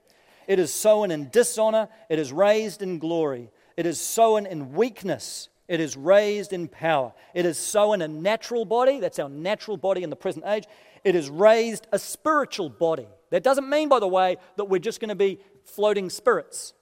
It 0.48 0.60
is 0.60 0.74
sown 0.74 1.12
in 1.12 1.30
dishonor, 1.30 1.90
it 2.10 2.20
is 2.20 2.32
raised 2.32 2.82
in 2.82 3.00
glory. 3.00 3.52
It 3.76 3.86
is 3.86 4.00
sown 4.00 4.46
in 4.48 4.74
weakness, 4.74 5.50
it 5.68 5.82
is 5.82 5.98
raised 5.98 6.54
in 6.54 6.70
power. 6.70 7.14
It 7.34 7.46
is 7.46 7.58
sown 7.58 8.02
a 8.02 8.08
natural 8.08 8.64
body, 8.64 9.00
that's 9.02 9.20
our 9.20 9.30
natural 9.30 9.76
body 9.76 10.04
in 10.04 10.10
the 10.10 10.16
present 10.16 10.46
age. 10.48 10.64
It 11.04 11.16
is 11.16 11.30
raised 11.30 11.86
a 11.92 12.00
spiritual 12.00 12.70
body. 12.70 13.08
That 13.30 13.44
doesn't 13.44 13.70
mean, 13.70 13.90
by 13.90 14.00
the 14.00 14.08
way, 14.08 14.38
that 14.56 14.66
we're 14.66 14.80
just 14.80 15.02
going 15.02 15.10
to 15.10 15.16
be 15.16 15.40
floating 15.66 16.10
spirits. 16.10 16.74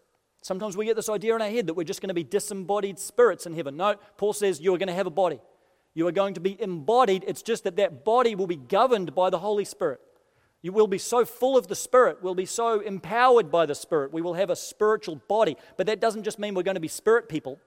Sometimes 0.42 0.78
we 0.78 0.86
get 0.86 0.96
this 0.96 1.10
idea 1.10 1.36
in 1.36 1.42
our 1.42 1.50
head 1.50 1.66
that 1.68 1.74
we're 1.74 1.84
just 1.84 2.02
going 2.02 2.10
to 2.10 2.14
be 2.14 2.24
disembodied 2.24 3.00
spirits 3.00 3.48
in 3.48 3.54
heaven. 3.56 3.78
No, 3.78 3.96
Paul 4.16 4.32
says 4.32 4.62
you 4.62 4.76
are 4.76 4.78
going 4.78 4.90
to 4.90 4.94
have 4.94 5.08
a 5.08 5.12
body. 5.12 5.42
You 5.96 6.06
are 6.08 6.12
going 6.12 6.34
to 6.34 6.42
be 6.42 6.62
embodied. 6.62 7.24
It's 7.26 7.42
just 7.42 7.64
that 7.64 7.78
that 7.78 8.04
body 8.04 8.36
will 8.36 8.48
be 8.48 8.58
governed 8.58 9.16
by 9.16 9.30
the 9.30 9.40
Holy 9.40 9.64
Spirit. 9.64 10.02
You 10.62 10.74
will 10.74 10.88
be 10.88 10.98
so 10.98 11.26
full 11.26 11.58
of 11.58 11.68
the 11.68 11.76
Spirit, 11.76 12.22
we'll 12.22 12.36
be 12.36 12.46
so 12.46 12.82
empowered 12.82 13.50
by 13.50 13.66
the 13.66 13.76
Spirit. 13.76 14.12
We 14.12 14.22
will 14.22 14.34
have 14.34 14.50
a 14.50 14.56
spiritual 14.56 15.22
body. 15.28 15.56
But 15.78 15.88
that 15.88 16.02
doesn't 16.02 16.24
just 16.24 16.38
mean 16.38 16.54
we're 16.54 16.64
going 16.64 16.76
to 16.76 16.82
be 16.82 16.90
spirit 16.90 17.30
people. 17.30 17.60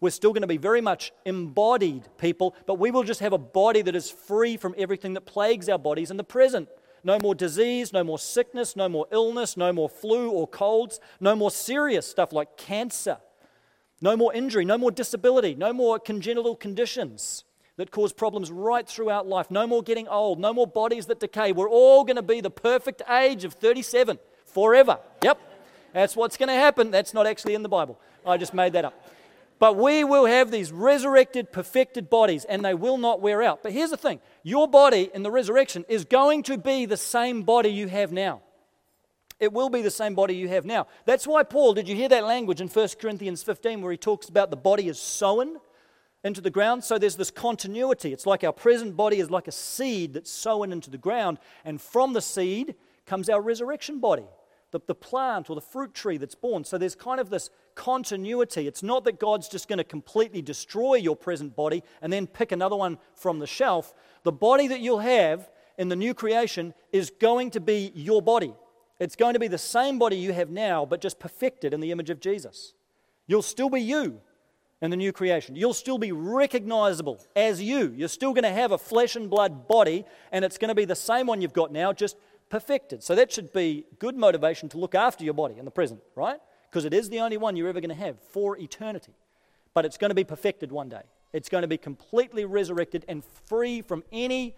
We're 0.00 0.10
still 0.10 0.34
going 0.34 0.42
to 0.42 0.46
be 0.46 0.58
very 0.58 0.82
much 0.82 1.12
embodied 1.24 2.02
people, 2.18 2.54
but 2.66 2.78
we 2.78 2.90
will 2.90 3.04
just 3.04 3.20
have 3.20 3.32
a 3.32 3.38
body 3.38 3.80
that 3.80 3.96
is 3.96 4.10
free 4.10 4.58
from 4.58 4.74
everything 4.76 5.14
that 5.14 5.22
plagues 5.22 5.70
our 5.70 5.78
bodies 5.78 6.10
in 6.10 6.18
the 6.18 6.24
present. 6.24 6.68
No 7.02 7.18
more 7.18 7.34
disease, 7.34 7.94
no 7.94 8.04
more 8.04 8.18
sickness, 8.18 8.76
no 8.76 8.90
more 8.90 9.06
illness, 9.10 9.56
no 9.56 9.72
more 9.72 9.88
flu 9.88 10.28
or 10.30 10.46
colds, 10.46 11.00
no 11.18 11.34
more 11.34 11.50
serious 11.50 12.06
stuff 12.06 12.32
like 12.32 12.58
cancer, 12.58 13.18
no 14.02 14.18
more 14.18 14.34
injury, 14.34 14.66
no 14.66 14.76
more 14.76 14.90
disability, 14.90 15.54
no 15.54 15.72
more 15.72 15.98
congenital 15.98 16.56
conditions 16.56 17.45
that 17.76 17.90
cause 17.90 18.12
problems 18.12 18.50
right 18.50 18.86
throughout 18.86 19.26
life, 19.26 19.50
no 19.50 19.66
more 19.66 19.82
getting 19.82 20.08
old, 20.08 20.38
no 20.38 20.52
more 20.52 20.66
bodies 20.66 21.06
that 21.06 21.20
decay. 21.20 21.52
We're 21.52 21.68
all 21.68 22.04
going 22.04 22.16
to 22.16 22.22
be 22.22 22.40
the 22.40 22.50
perfect 22.50 23.02
age 23.08 23.44
of 23.44 23.52
37 23.54 24.18
forever. 24.44 24.98
Yep, 25.22 25.38
that's 25.92 26.16
what's 26.16 26.36
going 26.36 26.48
to 26.48 26.54
happen. 26.54 26.90
That's 26.90 27.12
not 27.12 27.26
actually 27.26 27.54
in 27.54 27.62
the 27.62 27.68
Bible. 27.68 28.00
I 28.24 28.38
just 28.38 28.54
made 28.54 28.72
that 28.72 28.84
up. 28.84 28.94
But 29.58 29.76
we 29.76 30.04
will 30.04 30.26
have 30.26 30.50
these 30.50 30.70
resurrected, 30.70 31.50
perfected 31.50 32.10
bodies, 32.10 32.44
and 32.44 32.64
they 32.64 32.74
will 32.74 32.98
not 32.98 33.20
wear 33.20 33.42
out. 33.42 33.62
But 33.62 33.72
here's 33.72 33.90
the 33.90 33.96
thing 33.96 34.20
your 34.42 34.68
body 34.68 35.10
in 35.14 35.22
the 35.22 35.30
resurrection 35.30 35.84
is 35.88 36.04
going 36.04 36.42
to 36.44 36.58
be 36.58 36.86
the 36.86 36.96
same 36.96 37.42
body 37.42 37.70
you 37.70 37.88
have 37.88 38.12
now. 38.12 38.42
It 39.38 39.52
will 39.52 39.68
be 39.68 39.82
the 39.82 39.90
same 39.90 40.14
body 40.14 40.34
you 40.34 40.48
have 40.48 40.64
now. 40.64 40.86
That's 41.04 41.26
why 41.26 41.42
Paul, 41.42 41.74
did 41.74 41.88
you 41.88 41.94
hear 41.94 42.08
that 42.08 42.24
language 42.24 42.62
in 42.62 42.68
1 42.68 42.88
Corinthians 42.98 43.42
15 43.42 43.82
where 43.82 43.92
he 43.92 43.98
talks 43.98 44.28
about 44.30 44.50
the 44.50 44.56
body 44.56 44.88
is 44.88 44.98
sown 44.98 45.58
into 46.26 46.40
the 46.40 46.50
ground? 46.50 46.84
So 46.84 46.98
there's 46.98 47.16
this 47.16 47.30
continuity. 47.30 48.12
It's 48.12 48.26
like 48.26 48.44
our 48.44 48.52
present 48.52 48.96
body 48.96 49.18
is 49.18 49.30
like 49.30 49.48
a 49.48 49.52
seed 49.52 50.14
that's 50.14 50.30
sown 50.30 50.72
into 50.72 50.90
the 50.90 50.98
ground, 50.98 51.38
and 51.64 51.80
from 51.80 52.12
the 52.12 52.20
seed 52.20 52.74
comes 53.06 53.28
our 53.28 53.40
resurrection 53.40 54.00
body 54.00 54.26
the, 54.76 54.80
the 54.86 54.94
plant 54.94 55.48
or 55.48 55.54
the 55.54 55.60
fruit 55.60 55.94
tree 55.94 56.16
that's 56.16 56.34
born. 56.34 56.64
So 56.64 56.78
there's 56.78 56.94
kind 56.94 57.20
of 57.20 57.30
this 57.30 57.50
continuity. 57.74 58.66
It's 58.66 58.82
not 58.82 59.04
that 59.04 59.18
God's 59.18 59.48
just 59.48 59.68
going 59.68 59.78
to 59.78 59.84
completely 59.84 60.42
destroy 60.42 60.96
your 60.96 61.16
present 61.16 61.56
body 61.56 61.82
and 62.02 62.12
then 62.12 62.26
pick 62.26 62.52
another 62.52 62.76
one 62.76 62.98
from 63.14 63.38
the 63.38 63.46
shelf. 63.46 63.94
The 64.22 64.32
body 64.32 64.68
that 64.68 64.80
you'll 64.80 64.98
have 64.98 65.50
in 65.78 65.88
the 65.88 65.96
new 65.96 66.14
creation 66.14 66.74
is 66.92 67.10
going 67.10 67.50
to 67.52 67.60
be 67.60 67.92
your 67.94 68.22
body. 68.22 68.54
It's 68.98 69.16
going 69.16 69.34
to 69.34 69.40
be 69.40 69.48
the 69.48 69.58
same 69.58 69.98
body 69.98 70.16
you 70.16 70.32
have 70.32 70.50
now, 70.50 70.86
but 70.86 71.00
just 71.00 71.18
perfected 71.18 71.74
in 71.74 71.80
the 71.80 71.92
image 71.92 72.10
of 72.10 72.20
Jesus. 72.20 72.72
You'll 73.26 73.42
still 73.42 73.70
be 73.70 73.80
you 73.80 74.20
in 74.82 74.90
the 74.90 74.96
new 74.96 75.12
creation. 75.12 75.56
You'll 75.56 75.74
still 75.74 75.98
be 75.98 76.12
recognizable 76.12 77.24
as 77.34 77.62
you. 77.62 77.94
You're 77.96 78.08
still 78.08 78.32
going 78.32 78.44
to 78.44 78.52
have 78.52 78.72
a 78.72 78.78
flesh 78.78 79.16
and 79.16 79.30
blood 79.30 79.68
body, 79.68 80.04
and 80.32 80.44
it's 80.44 80.58
going 80.58 80.68
to 80.68 80.74
be 80.74 80.84
the 80.84 80.96
same 80.96 81.26
one 81.26 81.40
you've 81.40 81.52
got 81.52 81.72
now, 81.72 81.92
just 81.92 82.16
perfected. 82.50 83.02
So 83.02 83.14
that 83.14 83.32
should 83.32 83.52
be 83.52 83.86
good 83.98 84.16
motivation 84.16 84.68
to 84.70 84.78
look 84.78 84.94
after 84.94 85.24
your 85.24 85.34
body 85.34 85.56
in 85.58 85.64
the 85.64 85.70
present, 85.70 86.00
right? 86.14 86.40
Because 86.70 86.84
it 86.84 86.92
is 86.92 87.08
the 87.08 87.20
only 87.20 87.36
one 87.36 87.56
you're 87.56 87.68
ever 87.68 87.80
going 87.80 87.88
to 87.88 87.94
have 87.94 88.20
for 88.20 88.58
eternity. 88.58 89.14
But 89.72 89.84
it's 89.84 89.96
going 89.96 90.10
to 90.10 90.14
be 90.14 90.24
perfected 90.24 90.70
one 90.70 90.88
day. 90.88 91.02
It's 91.32 91.48
going 91.48 91.62
to 91.62 91.68
be 91.68 91.78
completely 91.78 92.44
resurrected 92.44 93.04
and 93.08 93.22
free 93.24 93.82
from 93.82 94.04
any 94.12 94.56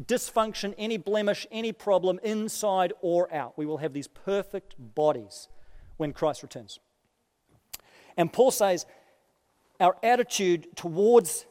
dysfunction, 0.00 0.74
any 0.78 0.96
blemish, 0.96 1.46
any 1.50 1.72
problem 1.72 2.18
inside 2.22 2.92
or 3.00 3.32
out. 3.32 3.56
We 3.56 3.66
will 3.66 3.78
have 3.78 3.92
these 3.92 4.08
perfect 4.08 4.74
bodies 4.78 5.48
when 5.96 6.12
Christ 6.12 6.42
returns. 6.42 6.80
And 8.16 8.32
Paul 8.32 8.50
says 8.50 8.86
our 9.82 9.96
attitude 10.02 10.68
towards 10.76 11.44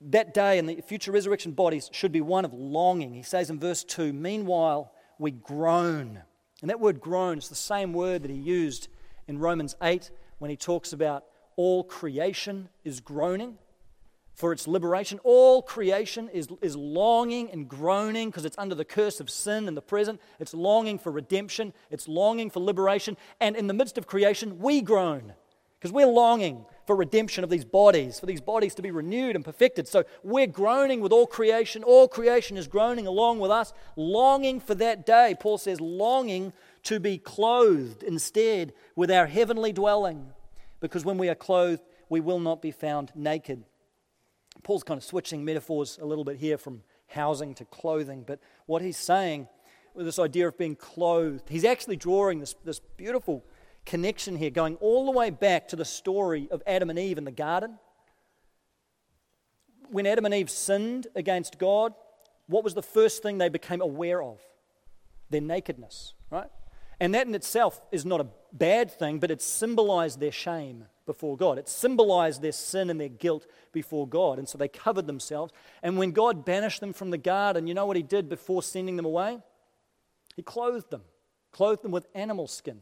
that 0.00 0.32
day 0.32 0.58
and 0.58 0.68
the 0.68 0.80
future 0.80 1.10
resurrection 1.10 1.52
bodies 1.52 1.90
should 1.92 2.12
be 2.12 2.20
one 2.20 2.44
of 2.44 2.54
longing. 2.54 3.12
He 3.12 3.22
says 3.22 3.50
in 3.50 3.58
verse 3.58 3.82
2 3.84 4.12
Meanwhile, 4.12 4.92
we 5.18 5.32
groan. 5.32 6.22
And 6.60 6.70
that 6.70 6.80
word 6.80 7.00
groan 7.00 7.38
is 7.38 7.48
the 7.48 7.54
same 7.56 7.92
word 7.92 8.22
that 8.22 8.30
he 8.30 8.36
used 8.36 8.88
in 9.26 9.38
Romans 9.38 9.74
8 9.82 10.10
when 10.38 10.50
he 10.50 10.56
talks 10.56 10.92
about 10.92 11.24
all 11.56 11.82
creation 11.82 12.68
is 12.84 13.00
groaning 13.00 13.58
for 14.34 14.52
its 14.52 14.66
liberation. 14.68 15.18
All 15.24 15.60
creation 15.60 16.28
is, 16.28 16.48
is 16.62 16.76
longing 16.76 17.50
and 17.50 17.68
groaning 17.68 18.30
because 18.30 18.44
it's 18.44 18.58
under 18.58 18.76
the 18.76 18.84
curse 18.84 19.18
of 19.20 19.28
sin 19.28 19.66
in 19.66 19.74
the 19.74 19.82
present. 19.82 20.20
It's 20.38 20.54
longing 20.54 20.98
for 20.98 21.10
redemption, 21.10 21.72
it's 21.90 22.06
longing 22.06 22.48
for 22.48 22.60
liberation. 22.60 23.16
And 23.40 23.56
in 23.56 23.66
the 23.66 23.74
midst 23.74 23.98
of 23.98 24.06
creation, 24.06 24.60
we 24.60 24.82
groan 24.82 25.34
because 25.78 25.92
we're 25.92 26.06
longing 26.06 26.64
for 26.92 26.96
redemption 26.96 27.42
of 27.42 27.48
these 27.48 27.64
bodies, 27.64 28.20
for 28.20 28.26
these 28.26 28.42
bodies 28.42 28.74
to 28.74 28.82
be 28.82 28.90
renewed 28.90 29.34
and 29.34 29.42
perfected. 29.42 29.88
So 29.88 30.04
we're 30.22 30.46
groaning 30.46 31.00
with 31.00 31.10
all 31.10 31.26
creation. 31.26 31.82
All 31.82 32.06
creation 32.06 32.58
is 32.58 32.68
groaning 32.68 33.06
along 33.06 33.38
with 33.38 33.50
us, 33.50 33.72
longing 33.96 34.60
for 34.60 34.74
that 34.74 35.06
day. 35.06 35.34
Paul 35.40 35.56
says, 35.56 35.80
longing 35.80 36.52
to 36.82 37.00
be 37.00 37.16
clothed 37.16 38.02
instead 38.02 38.74
with 38.94 39.10
our 39.10 39.26
heavenly 39.26 39.72
dwelling, 39.72 40.34
because 40.80 41.02
when 41.02 41.16
we 41.16 41.30
are 41.30 41.34
clothed, 41.34 41.82
we 42.10 42.20
will 42.20 42.40
not 42.40 42.60
be 42.60 42.72
found 42.72 43.10
naked. 43.14 43.64
Paul's 44.62 44.84
kind 44.84 44.98
of 44.98 45.04
switching 45.04 45.46
metaphors 45.46 45.98
a 45.98 46.04
little 46.04 46.24
bit 46.24 46.36
here 46.36 46.58
from 46.58 46.82
housing 47.06 47.54
to 47.54 47.64
clothing, 47.64 48.22
but 48.26 48.38
what 48.66 48.82
he's 48.82 48.98
saying 48.98 49.48
with 49.94 50.04
this 50.04 50.18
idea 50.18 50.46
of 50.46 50.58
being 50.58 50.76
clothed, 50.76 51.48
he's 51.48 51.64
actually 51.64 51.96
drawing 51.96 52.40
this, 52.40 52.54
this 52.66 52.80
beautiful 52.98 53.46
connection 53.84 54.36
here, 54.36 54.50
going 54.50 54.76
all 54.76 55.06
the 55.06 55.12
way 55.12 55.30
back 55.30 55.68
to 55.68 55.76
the 55.76 55.84
story 55.84 56.48
of 56.50 56.62
Adam 56.66 56.90
and 56.90 56.98
Eve 56.98 57.18
in 57.18 57.24
the 57.24 57.30
garden. 57.32 57.78
When 59.90 60.06
Adam 60.06 60.24
and 60.24 60.34
Eve 60.34 60.50
sinned 60.50 61.06
against 61.14 61.58
God, 61.58 61.92
what 62.46 62.64
was 62.64 62.74
the 62.74 62.82
first 62.82 63.22
thing 63.22 63.38
they 63.38 63.48
became 63.48 63.80
aware 63.80 64.22
of? 64.22 64.40
Their 65.30 65.40
nakedness, 65.40 66.14
right? 66.30 66.48
And 67.00 67.14
that 67.14 67.26
in 67.26 67.34
itself 67.34 67.80
is 67.90 68.04
not 68.04 68.20
a 68.20 68.26
bad 68.52 68.90
thing, 68.90 69.18
but 69.18 69.30
it 69.30 69.42
symbolized 69.42 70.20
their 70.20 70.32
shame 70.32 70.86
before 71.04 71.36
God. 71.36 71.58
It 71.58 71.68
symbolized 71.68 72.42
their 72.42 72.52
sin 72.52 72.90
and 72.90 73.00
their 73.00 73.08
guilt 73.08 73.46
before 73.72 74.06
God. 74.06 74.38
And 74.38 74.48
so 74.48 74.56
they 74.56 74.68
covered 74.68 75.06
themselves. 75.06 75.52
And 75.82 75.98
when 75.98 76.12
God 76.12 76.44
banished 76.44 76.80
them 76.80 76.92
from 76.92 77.10
the 77.10 77.18
garden, 77.18 77.66
you 77.66 77.74
know 77.74 77.86
what 77.86 77.96
He 77.96 78.02
did 78.02 78.28
before 78.28 78.62
sending 78.62 78.96
them 78.96 79.06
away? 79.06 79.38
He 80.36 80.42
clothed 80.42 80.90
them, 80.90 81.02
clothed 81.50 81.82
them 81.82 81.90
with 81.90 82.06
animal 82.14 82.46
skin. 82.46 82.80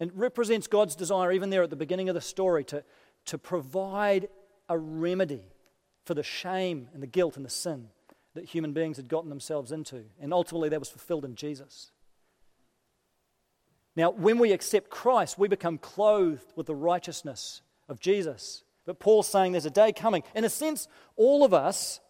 And 0.00 0.10
represents 0.14 0.66
God's 0.66 0.96
desire, 0.96 1.30
even 1.30 1.50
there 1.50 1.62
at 1.62 1.70
the 1.70 1.76
beginning 1.76 2.08
of 2.08 2.14
the 2.14 2.20
story, 2.20 2.64
to, 2.64 2.82
to 3.26 3.38
provide 3.38 4.28
a 4.68 4.78
remedy 4.78 5.44
for 6.04 6.14
the 6.14 6.22
shame 6.22 6.88
and 6.94 7.02
the 7.02 7.06
guilt 7.06 7.36
and 7.36 7.44
the 7.44 7.50
sin 7.50 7.88
that 8.34 8.46
human 8.46 8.72
beings 8.72 8.96
had 8.96 9.08
gotten 9.08 9.28
themselves 9.28 9.72
into. 9.72 10.04
And 10.20 10.32
ultimately, 10.32 10.70
that 10.70 10.80
was 10.80 10.88
fulfilled 10.88 11.24
in 11.24 11.34
Jesus. 11.34 11.92
Now, 13.96 14.10
when 14.10 14.38
we 14.38 14.52
accept 14.52 14.88
Christ, 14.88 15.38
we 15.38 15.48
become 15.48 15.76
clothed 15.76 16.52
with 16.56 16.66
the 16.66 16.74
righteousness 16.74 17.60
of 17.88 18.00
Jesus. 18.00 18.64
But 18.86 18.98
Paul's 18.98 19.28
saying 19.28 19.52
there's 19.52 19.66
a 19.66 19.70
day 19.70 19.92
coming. 19.92 20.22
In 20.34 20.44
a 20.44 20.48
sense, 20.48 20.88
all 21.16 21.44
of 21.44 21.52
us 21.52 22.00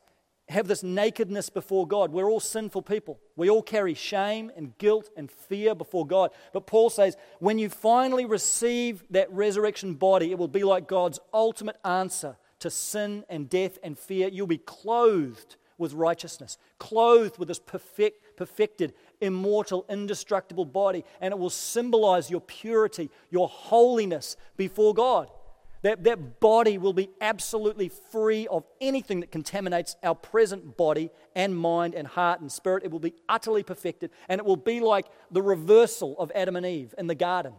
have 0.50 0.68
this 0.68 0.82
nakedness 0.82 1.48
before 1.48 1.86
God. 1.86 2.12
We're 2.12 2.28
all 2.28 2.40
sinful 2.40 2.82
people. 2.82 3.18
We 3.36 3.48
all 3.48 3.62
carry 3.62 3.94
shame 3.94 4.50
and 4.56 4.76
guilt 4.78 5.08
and 5.16 5.30
fear 5.30 5.74
before 5.74 6.06
God. 6.06 6.30
But 6.52 6.66
Paul 6.66 6.90
says, 6.90 7.16
when 7.38 7.58
you 7.58 7.68
finally 7.68 8.24
receive 8.24 9.04
that 9.10 9.32
resurrection 9.32 9.94
body, 9.94 10.30
it 10.30 10.38
will 10.38 10.48
be 10.48 10.64
like 10.64 10.88
God's 10.88 11.20
ultimate 11.32 11.76
answer 11.84 12.36
to 12.60 12.70
sin 12.70 13.24
and 13.28 13.48
death 13.48 13.78
and 13.82 13.98
fear. 13.98 14.28
You'll 14.28 14.46
be 14.46 14.58
clothed 14.58 15.56
with 15.78 15.94
righteousness, 15.94 16.58
clothed 16.78 17.38
with 17.38 17.48
this 17.48 17.58
perfect, 17.58 18.36
perfected, 18.36 18.92
immortal, 19.20 19.86
indestructible 19.88 20.66
body, 20.66 21.04
and 21.20 21.32
it 21.32 21.38
will 21.38 21.48
symbolize 21.48 22.30
your 22.30 22.42
purity, 22.42 23.08
your 23.30 23.48
holiness 23.48 24.36
before 24.58 24.92
God. 24.92 25.30
That, 25.82 26.04
that 26.04 26.40
body 26.40 26.76
will 26.76 26.92
be 26.92 27.08
absolutely 27.22 27.88
free 27.88 28.46
of 28.48 28.64
anything 28.80 29.20
that 29.20 29.32
contaminates 29.32 29.96
our 30.02 30.14
present 30.14 30.76
body 30.76 31.10
and 31.34 31.56
mind 31.56 31.94
and 31.94 32.06
heart 32.06 32.40
and 32.40 32.52
spirit. 32.52 32.84
It 32.84 32.90
will 32.90 32.98
be 32.98 33.14
utterly 33.28 33.62
perfected, 33.62 34.10
and 34.28 34.38
it 34.38 34.44
will 34.44 34.56
be 34.56 34.80
like 34.80 35.06
the 35.30 35.40
reversal 35.40 36.18
of 36.18 36.30
Adam 36.34 36.56
and 36.56 36.66
Eve 36.66 36.94
in 36.98 37.06
the 37.06 37.14
garden. 37.14 37.54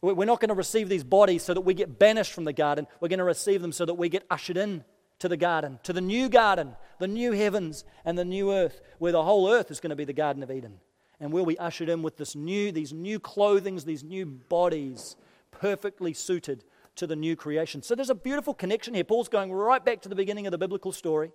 We're 0.00 0.26
not 0.26 0.40
going 0.40 0.50
to 0.50 0.54
receive 0.54 0.88
these 0.88 1.02
bodies 1.02 1.42
so 1.42 1.54
that 1.54 1.62
we 1.62 1.74
get 1.74 1.98
banished 1.98 2.32
from 2.32 2.44
the 2.44 2.52
garden. 2.52 2.86
We're 3.00 3.08
going 3.08 3.18
to 3.18 3.24
receive 3.24 3.62
them 3.62 3.72
so 3.72 3.84
that 3.84 3.94
we 3.94 4.08
get 4.08 4.24
ushered 4.30 4.56
in 4.56 4.84
to 5.18 5.28
the 5.28 5.36
garden, 5.36 5.80
to 5.82 5.92
the 5.92 6.00
new 6.00 6.28
garden, 6.28 6.76
the 7.00 7.08
new 7.08 7.32
heavens 7.32 7.84
and 8.04 8.16
the 8.16 8.24
new 8.24 8.52
earth, 8.52 8.80
where 8.98 9.12
the 9.12 9.24
whole 9.24 9.50
earth 9.50 9.70
is 9.70 9.80
going 9.80 9.90
to 9.90 9.96
be 9.96 10.04
the 10.04 10.12
Garden 10.12 10.42
of 10.42 10.50
Eden. 10.50 10.78
And 11.18 11.32
we'll 11.32 11.46
be 11.46 11.58
ushered 11.58 11.88
in 11.88 12.02
with 12.02 12.18
this 12.18 12.36
new, 12.36 12.70
these 12.70 12.92
new 12.92 13.18
clothings, 13.18 13.84
these 13.84 14.04
new 14.04 14.26
bodies, 14.26 15.16
perfectly 15.50 16.12
suited 16.12 16.64
to 16.96 17.06
the 17.06 17.16
new 17.16 17.36
creation. 17.36 17.82
So 17.82 17.94
there's 17.94 18.10
a 18.10 18.14
beautiful 18.14 18.54
connection 18.54 18.94
here. 18.94 19.04
Paul's 19.04 19.28
going 19.28 19.52
right 19.52 19.84
back 19.84 20.02
to 20.02 20.08
the 20.08 20.14
beginning 20.14 20.46
of 20.46 20.50
the 20.50 20.58
biblical 20.58 20.92
story, 20.92 21.32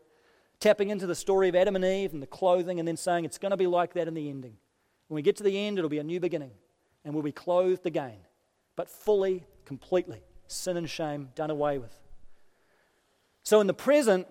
tapping 0.60 0.90
into 0.90 1.08
the 1.08 1.16
story 1.16 1.50
of 1.50 1.56
Adam 1.56 1.76
and 1.76 1.86
Eve 1.86 2.14
and 2.14 2.22
the 2.22 2.28
clothing, 2.28 2.80
and 2.80 2.88
then 2.88 2.98
saying 2.98 3.26
it's 3.26 3.38
going 3.38 3.52
to 3.52 3.58
be 3.58 3.68
like 3.68 3.94
that 3.94 4.08
in 4.08 4.14
the 4.14 4.30
ending. 4.30 4.58
When 5.08 5.16
we 5.16 5.22
get 5.22 5.38
to 5.38 5.44
the 5.44 5.58
end, 5.58 5.78
it'll 5.78 5.90
be 5.90 6.00
a 6.00 6.04
new 6.04 6.20
beginning, 6.20 6.52
and 7.04 7.14
we'll 7.14 7.24
be 7.24 7.32
clothed 7.32 7.86
again, 7.86 8.18
but 8.76 8.90
fully, 8.90 9.46
completely, 9.66 10.22
sin 10.48 10.78
and 10.78 10.90
shame 10.90 11.30
done 11.36 11.50
away 11.50 11.78
with. 11.78 11.96
So 13.44 13.60
in 13.60 13.68
the 13.68 13.74
present, 13.74 14.28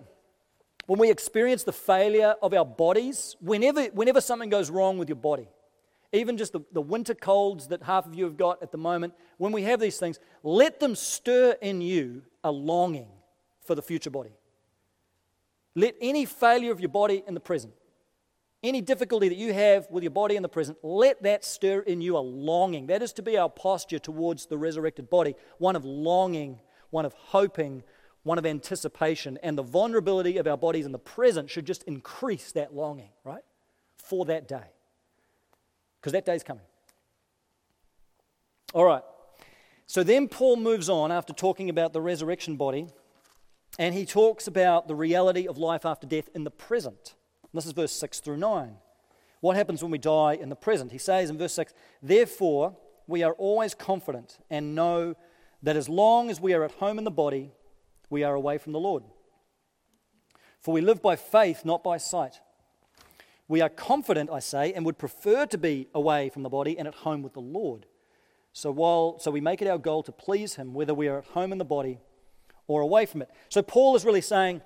when 0.85 0.99
we 0.99 1.11
experience 1.11 1.63
the 1.63 1.73
failure 1.73 2.35
of 2.41 2.53
our 2.53 2.65
bodies, 2.65 3.35
whenever, 3.39 3.85
whenever 3.85 4.21
something 4.21 4.49
goes 4.49 4.69
wrong 4.69 4.97
with 4.97 5.09
your 5.09 5.17
body, 5.17 5.47
even 6.13 6.37
just 6.37 6.53
the, 6.53 6.61
the 6.71 6.81
winter 6.81 7.13
colds 7.13 7.67
that 7.67 7.83
half 7.83 8.05
of 8.05 8.13
you 8.15 8.25
have 8.25 8.37
got 8.37 8.61
at 8.61 8.71
the 8.71 8.77
moment, 8.77 9.13
when 9.37 9.51
we 9.51 9.63
have 9.63 9.79
these 9.79 9.97
things, 9.97 10.19
let 10.43 10.79
them 10.79 10.95
stir 10.95 11.55
in 11.61 11.81
you 11.81 12.23
a 12.43 12.51
longing 12.51 13.07
for 13.65 13.75
the 13.75 13.81
future 13.81 14.09
body. 14.09 14.31
Let 15.75 15.95
any 16.01 16.25
failure 16.25 16.71
of 16.71 16.81
your 16.81 16.89
body 16.89 17.23
in 17.25 17.33
the 17.33 17.39
present, 17.39 17.73
any 18.61 18.81
difficulty 18.81 19.29
that 19.29 19.37
you 19.37 19.53
have 19.53 19.87
with 19.89 20.03
your 20.03 20.11
body 20.11 20.35
in 20.35 20.43
the 20.43 20.49
present, 20.49 20.77
let 20.83 21.23
that 21.23 21.45
stir 21.45 21.79
in 21.79 22.01
you 22.01 22.17
a 22.17 22.19
longing. 22.19 22.87
That 22.87 23.01
is 23.01 23.13
to 23.13 23.21
be 23.21 23.37
our 23.37 23.49
posture 23.49 23.99
towards 23.99 24.47
the 24.47 24.57
resurrected 24.57 25.09
body 25.09 25.35
one 25.59 25.77
of 25.77 25.85
longing, 25.85 26.59
one 26.89 27.05
of 27.05 27.13
hoping, 27.13 27.83
one 28.23 28.37
of 28.37 28.45
anticipation. 28.45 29.39
And 29.41 29.57
the 29.57 29.63
vulnerability 29.63 30.37
of 30.37 30.45
our 30.45 30.57
bodies 30.57 30.85
in 30.85 30.91
the 30.91 30.99
present 30.99 31.49
should 31.49 31.65
just 31.65 31.83
increase 31.83 32.51
that 32.51 32.75
longing, 32.75 33.11
right? 33.23 33.43
For 33.95 34.25
that 34.25 34.49
day. 34.49 34.73
Because 36.01 36.13
that 36.13 36.25
day's 36.25 36.43
coming. 36.43 36.63
All 38.73 38.85
right. 38.85 39.03
So 39.85 40.03
then 40.03 40.27
Paul 40.27 40.55
moves 40.55 40.89
on 40.89 41.11
after 41.11 41.31
talking 41.31 41.69
about 41.69 41.93
the 41.93 42.01
resurrection 42.01 42.55
body, 42.55 42.87
and 43.77 43.93
he 43.93 44.05
talks 44.05 44.47
about 44.47 44.87
the 44.87 44.95
reality 44.95 45.47
of 45.47 45.57
life 45.57 45.85
after 45.85 46.07
death 46.07 46.29
in 46.33 46.43
the 46.43 46.51
present. 46.51 47.13
This 47.53 47.65
is 47.65 47.73
verse 47.73 47.91
6 47.91 48.19
through 48.21 48.37
9. 48.37 48.77
What 49.41 49.55
happens 49.55 49.83
when 49.83 49.91
we 49.91 49.97
die 49.97 50.33
in 50.33 50.49
the 50.49 50.55
present? 50.55 50.91
He 50.91 50.97
says 50.97 51.29
in 51.29 51.37
verse 51.37 51.53
6 51.53 51.73
Therefore, 52.01 52.77
we 53.07 53.23
are 53.23 53.33
always 53.33 53.75
confident 53.75 54.39
and 54.49 54.73
know 54.73 55.15
that 55.61 55.75
as 55.75 55.89
long 55.89 56.29
as 56.29 56.39
we 56.39 56.53
are 56.53 56.63
at 56.63 56.71
home 56.71 56.97
in 56.97 57.03
the 57.03 57.11
body, 57.11 57.51
we 58.09 58.23
are 58.23 58.33
away 58.33 58.57
from 58.57 58.71
the 58.71 58.79
Lord. 58.79 59.03
For 60.61 60.73
we 60.73 60.81
live 60.81 61.01
by 61.01 61.15
faith, 61.15 61.65
not 61.65 61.83
by 61.83 61.97
sight. 61.97 62.39
We 63.51 63.59
are 63.59 63.67
confident, 63.67 64.29
I 64.29 64.39
say, 64.39 64.71
and 64.71 64.85
would 64.85 64.97
prefer 64.97 65.45
to 65.47 65.57
be 65.57 65.89
away 65.93 66.29
from 66.29 66.41
the 66.41 66.47
body 66.47 66.79
and 66.79 66.87
at 66.87 66.95
home 66.95 67.21
with 67.21 67.33
the 67.33 67.41
Lord. 67.41 67.85
So, 68.53 68.71
while, 68.71 69.19
so 69.19 69.29
we 69.29 69.41
make 69.41 69.61
it 69.61 69.67
our 69.67 69.77
goal 69.77 70.03
to 70.03 70.11
please 70.13 70.55
Him, 70.55 70.73
whether 70.73 70.93
we 70.93 71.09
are 71.09 71.17
at 71.17 71.25
home 71.25 71.51
in 71.51 71.57
the 71.57 71.65
body 71.65 71.99
or 72.67 72.79
away 72.79 73.05
from 73.05 73.21
it. 73.21 73.29
So, 73.49 73.61
Paul 73.61 73.97
is 73.97 74.05
really 74.05 74.21
saying, 74.21 74.61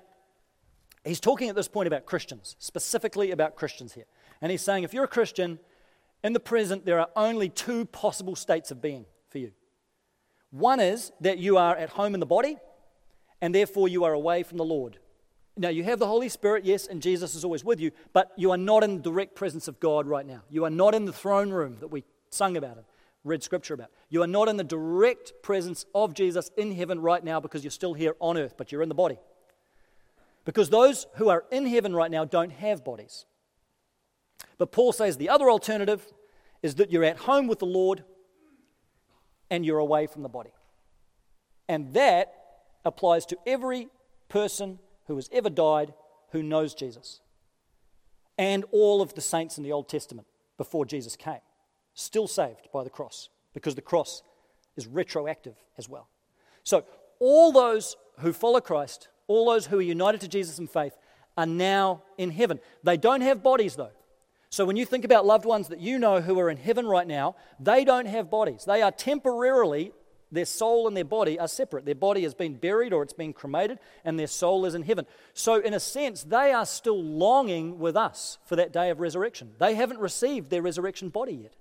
he's 1.04 1.18
talking 1.18 1.48
at 1.48 1.56
this 1.56 1.66
point 1.66 1.88
about 1.88 2.06
Christians, 2.06 2.54
specifically 2.60 3.32
about 3.32 3.56
Christians 3.56 3.92
here. 3.92 4.04
And 4.40 4.52
he's 4.52 4.62
saying, 4.62 4.84
if 4.84 4.94
you're 4.94 5.02
a 5.02 5.08
Christian, 5.08 5.58
in 6.22 6.32
the 6.32 6.38
present, 6.38 6.86
there 6.86 7.00
are 7.00 7.08
only 7.16 7.48
two 7.48 7.86
possible 7.86 8.36
states 8.36 8.70
of 8.70 8.80
being 8.80 9.04
for 9.30 9.38
you. 9.38 9.50
One 10.52 10.78
is 10.78 11.10
that 11.22 11.38
you 11.38 11.56
are 11.56 11.74
at 11.74 11.88
home 11.88 12.14
in 12.14 12.20
the 12.20 12.26
body, 12.26 12.56
and 13.40 13.52
therefore 13.52 13.88
you 13.88 14.04
are 14.04 14.12
away 14.12 14.44
from 14.44 14.58
the 14.58 14.64
Lord. 14.64 15.00
Now, 15.58 15.70
you 15.70 15.84
have 15.84 15.98
the 15.98 16.06
Holy 16.06 16.28
Spirit, 16.28 16.64
yes, 16.66 16.86
and 16.86 17.00
Jesus 17.00 17.34
is 17.34 17.42
always 17.42 17.64
with 17.64 17.80
you, 17.80 17.90
but 18.12 18.30
you 18.36 18.50
are 18.50 18.58
not 18.58 18.84
in 18.84 18.96
the 18.96 19.02
direct 19.02 19.34
presence 19.34 19.68
of 19.68 19.80
God 19.80 20.06
right 20.06 20.26
now. 20.26 20.42
You 20.50 20.66
are 20.66 20.70
not 20.70 20.94
in 20.94 21.06
the 21.06 21.12
throne 21.12 21.50
room 21.50 21.78
that 21.80 21.88
we 21.88 22.04
sung 22.28 22.58
about 22.58 22.76
and 22.76 22.84
read 23.24 23.42
scripture 23.42 23.72
about. 23.72 23.90
You 24.10 24.22
are 24.22 24.26
not 24.26 24.48
in 24.48 24.58
the 24.58 24.64
direct 24.64 25.32
presence 25.42 25.86
of 25.94 26.12
Jesus 26.12 26.50
in 26.58 26.72
heaven 26.72 27.00
right 27.00 27.24
now 27.24 27.40
because 27.40 27.64
you're 27.64 27.70
still 27.70 27.94
here 27.94 28.14
on 28.20 28.36
earth, 28.36 28.54
but 28.58 28.70
you're 28.70 28.82
in 28.82 28.90
the 28.90 28.94
body. 28.94 29.18
Because 30.44 30.68
those 30.68 31.06
who 31.14 31.30
are 31.30 31.44
in 31.50 31.66
heaven 31.66 31.94
right 31.94 32.10
now 32.10 32.26
don't 32.26 32.52
have 32.52 32.84
bodies. 32.84 33.24
But 34.58 34.72
Paul 34.72 34.92
says 34.92 35.16
the 35.16 35.30
other 35.30 35.50
alternative 35.50 36.06
is 36.62 36.76
that 36.76 36.90
you're 36.92 37.04
at 37.04 37.16
home 37.16 37.46
with 37.46 37.60
the 37.60 37.66
Lord 37.66 38.04
and 39.50 39.64
you're 39.64 39.78
away 39.78 40.06
from 40.06 40.22
the 40.22 40.28
body. 40.28 40.52
And 41.68 41.94
that 41.94 42.32
applies 42.84 43.26
to 43.26 43.38
every 43.46 43.88
person 44.28 44.78
who 45.06 45.16
has 45.16 45.28
ever 45.32 45.50
died 45.50 45.94
who 46.32 46.42
knows 46.42 46.74
Jesus. 46.74 47.20
And 48.38 48.64
all 48.72 49.00
of 49.00 49.14
the 49.14 49.20
saints 49.20 49.56
in 49.56 49.64
the 49.64 49.72
Old 49.72 49.88
Testament 49.88 50.26
before 50.56 50.84
Jesus 50.84 51.16
came, 51.16 51.40
still 51.94 52.28
saved 52.28 52.68
by 52.72 52.84
the 52.84 52.90
cross, 52.90 53.28
because 53.54 53.74
the 53.74 53.82
cross 53.82 54.22
is 54.76 54.86
retroactive 54.86 55.54
as 55.78 55.88
well. 55.88 56.08
So, 56.64 56.84
all 57.18 57.52
those 57.52 57.96
who 58.20 58.32
follow 58.32 58.60
Christ, 58.60 59.08
all 59.26 59.50
those 59.50 59.66
who 59.66 59.78
are 59.78 59.82
united 59.82 60.20
to 60.22 60.28
Jesus 60.28 60.58
in 60.58 60.66
faith, 60.66 60.96
are 61.36 61.46
now 61.46 62.02
in 62.18 62.30
heaven. 62.30 62.60
They 62.82 62.96
don't 62.96 63.22
have 63.22 63.42
bodies, 63.42 63.76
though. 63.76 63.92
So, 64.50 64.64
when 64.64 64.76
you 64.76 64.84
think 64.84 65.04
about 65.04 65.24
loved 65.24 65.44
ones 65.44 65.68
that 65.68 65.80
you 65.80 65.98
know 65.98 66.20
who 66.20 66.38
are 66.38 66.50
in 66.50 66.56
heaven 66.56 66.86
right 66.86 67.06
now, 67.06 67.36
they 67.58 67.84
don't 67.84 68.06
have 68.06 68.30
bodies. 68.30 68.64
They 68.66 68.82
are 68.82 68.90
temporarily 68.90 69.92
their 70.32 70.44
soul 70.44 70.88
and 70.88 70.96
their 70.96 71.04
body 71.04 71.38
are 71.38 71.48
separate. 71.48 71.84
Their 71.84 71.94
body 71.94 72.22
has 72.22 72.34
been 72.34 72.54
buried 72.54 72.92
or 72.92 73.02
it's 73.02 73.12
been 73.12 73.32
cremated, 73.32 73.78
and 74.04 74.18
their 74.18 74.26
soul 74.26 74.64
is 74.66 74.74
in 74.74 74.82
heaven. 74.82 75.06
So, 75.34 75.60
in 75.60 75.72
a 75.72 75.80
sense, 75.80 76.24
they 76.24 76.52
are 76.52 76.66
still 76.66 77.02
longing 77.02 77.78
with 77.78 77.96
us 77.96 78.38
for 78.44 78.56
that 78.56 78.72
day 78.72 78.90
of 78.90 79.00
resurrection. 79.00 79.52
They 79.58 79.74
haven't 79.74 80.00
received 80.00 80.50
their 80.50 80.62
resurrection 80.62 81.10
body 81.10 81.34
yet. 81.34 81.54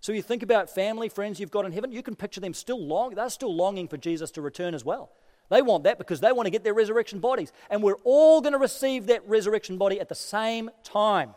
So, 0.00 0.12
you 0.12 0.22
think 0.22 0.42
about 0.42 0.70
family, 0.70 1.08
friends 1.08 1.40
you've 1.40 1.50
got 1.50 1.64
in 1.64 1.72
heaven, 1.72 1.90
you 1.90 2.02
can 2.02 2.14
picture 2.14 2.40
them 2.40 2.54
still 2.54 2.80
long, 2.80 3.14
they're 3.14 3.28
still 3.30 3.54
longing 3.54 3.88
for 3.88 3.96
Jesus 3.96 4.30
to 4.32 4.42
return 4.42 4.74
as 4.74 4.84
well. 4.84 5.10
They 5.50 5.60
want 5.60 5.84
that 5.84 5.98
because 5.98 6.20
they 6.20 6.32
want 6.32 6.46
to 6.46 6.50
get 6.50 6.64
their 6.64 6.74
resurrection 6.74 7.18
bodies. 7.18 7.52
And 7.68 7.82
we're 7.82 7.98
all 8.04 8.40
going 8.40 8.54
to 8.54 8.58
receive 8.58 9.06
that 9.06 9.28
resurrection 9.28 9.76
body 9.76 10.00
at 10.00 10.08
the 10.08 10.14
same 10.14 10.70
time. 10.82 11.34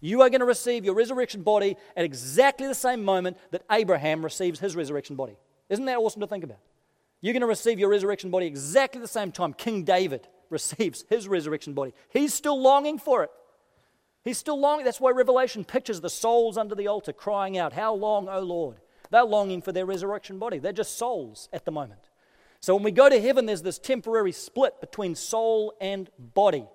You 0.00 0.22
are 0.22 0.30
going 0.30 0.40
to 0.40 0.46
receive 0.46 0.84
your 0.84 0.94
resurrection 0.94 1.42
body 1.42 1.76
at 1.96 2.04
exactly 2.04 2.66
the 2.66 2.74
same 2.74 3.04
moment 3.04 3.38
that 3.50 3.62
Abraham 3.70 4.22
receives 4.22 4.60
his 4.60 4.76
resurrection 4.76 5.16
body. 5.16 5.36
Isn't 5.70 5.86
that 5.86 5.96
awesome 5.96 6.20
to 6.20 6.26
think 6.26 6.44
about? 6.44 6.58
You're 7.22 7.32
going 7.32 7.40
to 7.40 7.46
receive 7.46 7.78
your 7.78 7.88
resurrection 7.88 8.30
body 8.30 8.46
exactly 8.46 9.00
the 9.00 9.08
same 9.08 9.32
time 9.32 9.54
King 9.54 9.84
David 9.84 10.28
receives 10.50 11.04
his 11.08 11.28
resurrection 11.28 11.72
body. 11.72 11.94
He's 12.10 12.34
still 12.34 12.60
longing 12.60 12.98
for 12.98 13.22
it. 13.22 13.30
He's 14.22 14.36
still 14.36 14.60
longing. 14.60 14.84
That's 14.84 15.00
why 15.00 15.12
Revelation 15.12 15.64
pictures 15.64 16.00
the 16.00 16.10
souls 16.10 16.58
under 16.58 16.74
the 16.74 16.88
altar 16.88 17.12
crying 17.12 17.56
out, 17.56 17.72
How 17.72 17.94
long, 17.94 18.28
O 18.28 18.40
Lord? 18.40 18.76
They're 19.10 19.24
longing 19.24 19.62
for 19.62 19.72
their 19.72 19.86
resurrection 19.86 20.38
body. 20.38 20.58
They're 20.58 20.72
just 20.72 20.98
souls 20.98 21.48
at 21.52 21.64
the 21.64 21.72
moment. 21.72 22.10
So 22.60 22.74
when 22.74 22.84
we 22.84 22.90
go 22.90 23.08
to 23.08 23.20
heaven, 23.20 23.46
there's 23.46 23.62
this 23.62 23.78
temporary 23.78 24.32
split 24.32 24.80
between 24.80 25.14
soul 25.14 25.74
and 25.80 26.10
body. 26.18 26.66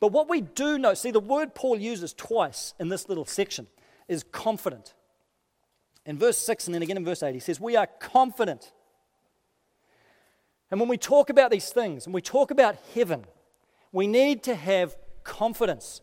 But 0.00 0.12
what 0.12 0.28
we 0.28 0.40
do 0.40 0.78
know, 0.78 0.94
see, 0.94 1.10
the 1.10 1.20
word 1.20 1.54
Paul 1.54 1.78
uses 1.78 2.12
twice 2.12 2.74
in 2.80 2.88
this 2.88 3.08
little 3.08 3.24
section 3.24 3.66
is 4.08 4.24
confident 4.24 4.94
in 6.06 6.18
verse 6.18 6.38
6 6.38 6.68
and 6.68 6.74
then 6.74 6.82
again 6.82 6.96
in 6.96 7.04
verse 7.04 7.22
8, 7.22 7.34
he 7.34 7.40
says, 7.40 7.60
We 7.60 7.76
are 7.76 7.88
confident. 7.98 8.72
And 10.70 10.80
when 10.80 10.88
we 10.88 10.96
talk 10.96 11.30
about 11.30 11.50
these 11.50 11.68
things 11.70 12.06
and 12.06 12.14
we 12.14 12.22
talk 12.22 12.50
about 12.50 12.76
heaven, 12.94 13.24
we 13.92 14.06
need 14.06 14.42
to 14.44 14.54
have 14.54 14.96
confidence. 15.24 16.00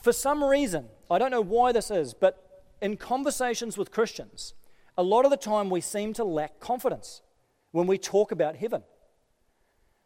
For 0.00 0.12
some 0.12 0.42
reason, 0.42 0.86
I 1.10 1.18
don't 1.18 1.30
know 1.30 1.40
why 1.40 1.72
this 1.72 1.90
is, 1.90 2.12
but 2.12 2.64
in 2.80 2.96
conversations 2.96 3.78
with 3.78 3.90
Christians, 3.90 4.54
a 4.98 5.02
lot 5.02 5.24
of 5.24 5.30
the 5.30 5.36
time 5.36 5.70
we 5.70 5.80
seem 5.80 6.12
to 6.14 6.24
lack 6.24 6.60
confidence 6.60 7.22
when 7.70 7.86
we 7.86 7.98
talk 7.98 8.32
about 8.32 8.56
heaven. 8.56 8.82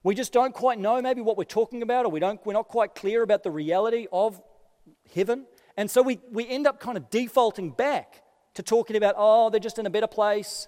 We 0.03 0.15
just 0.15 0.33
don't 0.33 0.55
quite 0.55 0.79
know 0.79 1.01
maybe 1.03 1.21
what 1.21 1.37
we're 1.37 1.45
talking 1.45 1.83
about, 1.83 2.05
or 2.05 2.11
we 2.11 2.21
don't, 2.21 2.45
we're 2.47 2.53
not 2.53 2.69
quite 2.69 2.95
clear 2.95 3.23
about 3.23 3.43
the 3.43 3.51
reality 3.51 4.07
of 4.13 4.41
heaven. 5.15 5.47
And 5.77 5.91
so 5.91 6.03
we, 6.03 6.21
we 6.31 6.47
end 6.47 6.67
up 6.67 6.79
kind 6.79 6.97
of 6.97 7.11
defaulting 7.11 7.71
back 7.71 8.23
to 8.57 8.63
talking 8.63 8.97
about, 8.97 9.15
oh, 9.17 9.51
they're 9.51 9.61
just 9.61 9.79
in 9.79 9.87
a 9.87 9.91
better 9.91 10.07
place 10.07 10.67